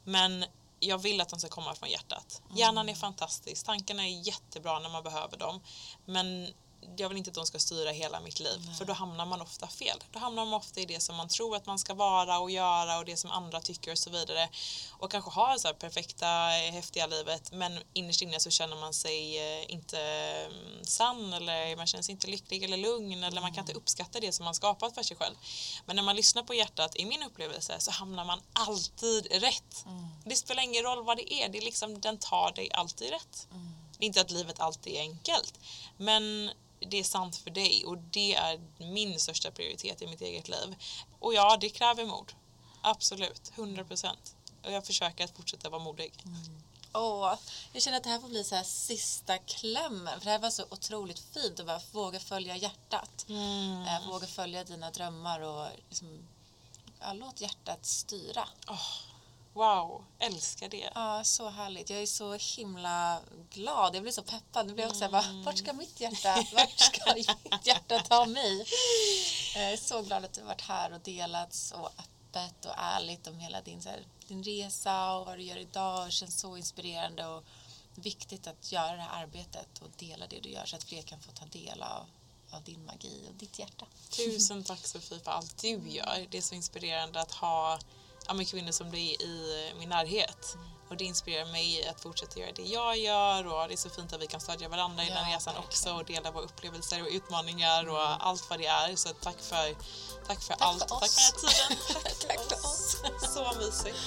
[0.03, 0.45] Men
[0.79, 2.41] jag vill att de ska komma från hjärtat.
[2.55, 3.65] Hjärnan är fantastisk.
[3.65, 5.61] Tankarna är jättebra när man behöver dem.
[6.05, 6.53] Men
[6.97, 9.67] jag vill inte att de ska styra hela mitt liv för då hamnar man ofta
[9.67, 10.03] fel.
[10.11, 12.97] Då hamnar man ofta i det som man tror att man ska vara och göra
[12.97, 14.49] och det som andra tycker och så vidare.
[14.91, 16.27] Och kanske har så här perfekta,
[16.71, 21.87] häftiga livet men innerst inne så känner man sig eh, inte mm, sann eller man
[21.87, 24.95] känner sig inte lycklig eller lugn eller man kan inte uppskatta det som man skapat
[24.95, 25.35] för sig själv.
[25.85, 29.85] Men när man lyssnar på hjärtat, i min upplevelse, så hamnar man alltid rätt.
[30.25, 33.47] Det spelar ingen roll vad det är, det är liksom, den tar dig alltid rätt.
[33.99, 35.59] Är inte att livet alltid är enkelt,
[35.97, 40.47] men det är sant för dig och det är min största prioritet i mitt eget
[40.47, 40.75] liv.
[41.19, 42.33] Och ja, det kräver mod.
[42.81, 44.35] Absolut, 100 procent.
[44.65, 46.13] Och jag försöker att fortsätta vara modig.
[46.93, 47.33] Åh,
[47.73, 50.19] jag känner att det här får bli så här sista klämmen.
[50.19, 53.25] För det här var så otroligt fint att bara våga följa hjärtat.
[53.87, 56.27] Eh, våga följa dina drömmar och liksom,
[56.99, 58.47] ja, låt hjärtat styra.
[59.57, 60.89] Wow, älskar det.
[60.95, 61.89] Ja, så härligt.
[61.89, 63.95] Jag är så himla glad.
[63.95, 64.67] Jag blir så peppad.
[64.67, 67.99] Nu blir jag också så här, bara, vart ska mitt hjärta, vart ska mitt hjärta
[67.99, 68.65] ta mig?
[69.55, 73.39] Jag är så glad att du varit här och delat så öppet och ärligt om
[73.39, 76.07] hela din, här, din resa och vad du gör idag.
[76.07, 77.43] Det känns så inspirerande och
[77.95, 81.19] viktigt att göra det här arbetet och dela det du gör så att fler kan
[81.19, 82.05] få ta del av,
[82.51, 83.85] av din magi och ditt hjärta.
[84.09, 86.27] Tusen tack Sofie för allt du gör.
[86.29, 87.79] Det är så inspirerande att ha
[88.27, 90.55] ja, med kvinnor som det i eh, min närhet.
[90.55, 90.67] Mm.
[90.89, 94.13] Och det inspirerar mig att fortsätta göra det jag gör och det är så fint
[94.13, 95.63] att vi kan stödja varandra i den resan verkligen.
[95.63, 98.17] också och dela våra upplevelser och utmaningar och mm.
[98.19, 98.95] allt vad det är.
[98.95, 99.75] Så tack för,
[100.27, 100.79] tack för tack allt.
[100.79, 102.27] För tack för den här tiden.
[102.27, 103.01] tack, för oss.
[103.23, 103.33] oss.
[103.33, 103.97] så mysigt.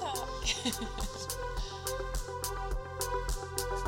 [0.00, 0.56] Tack.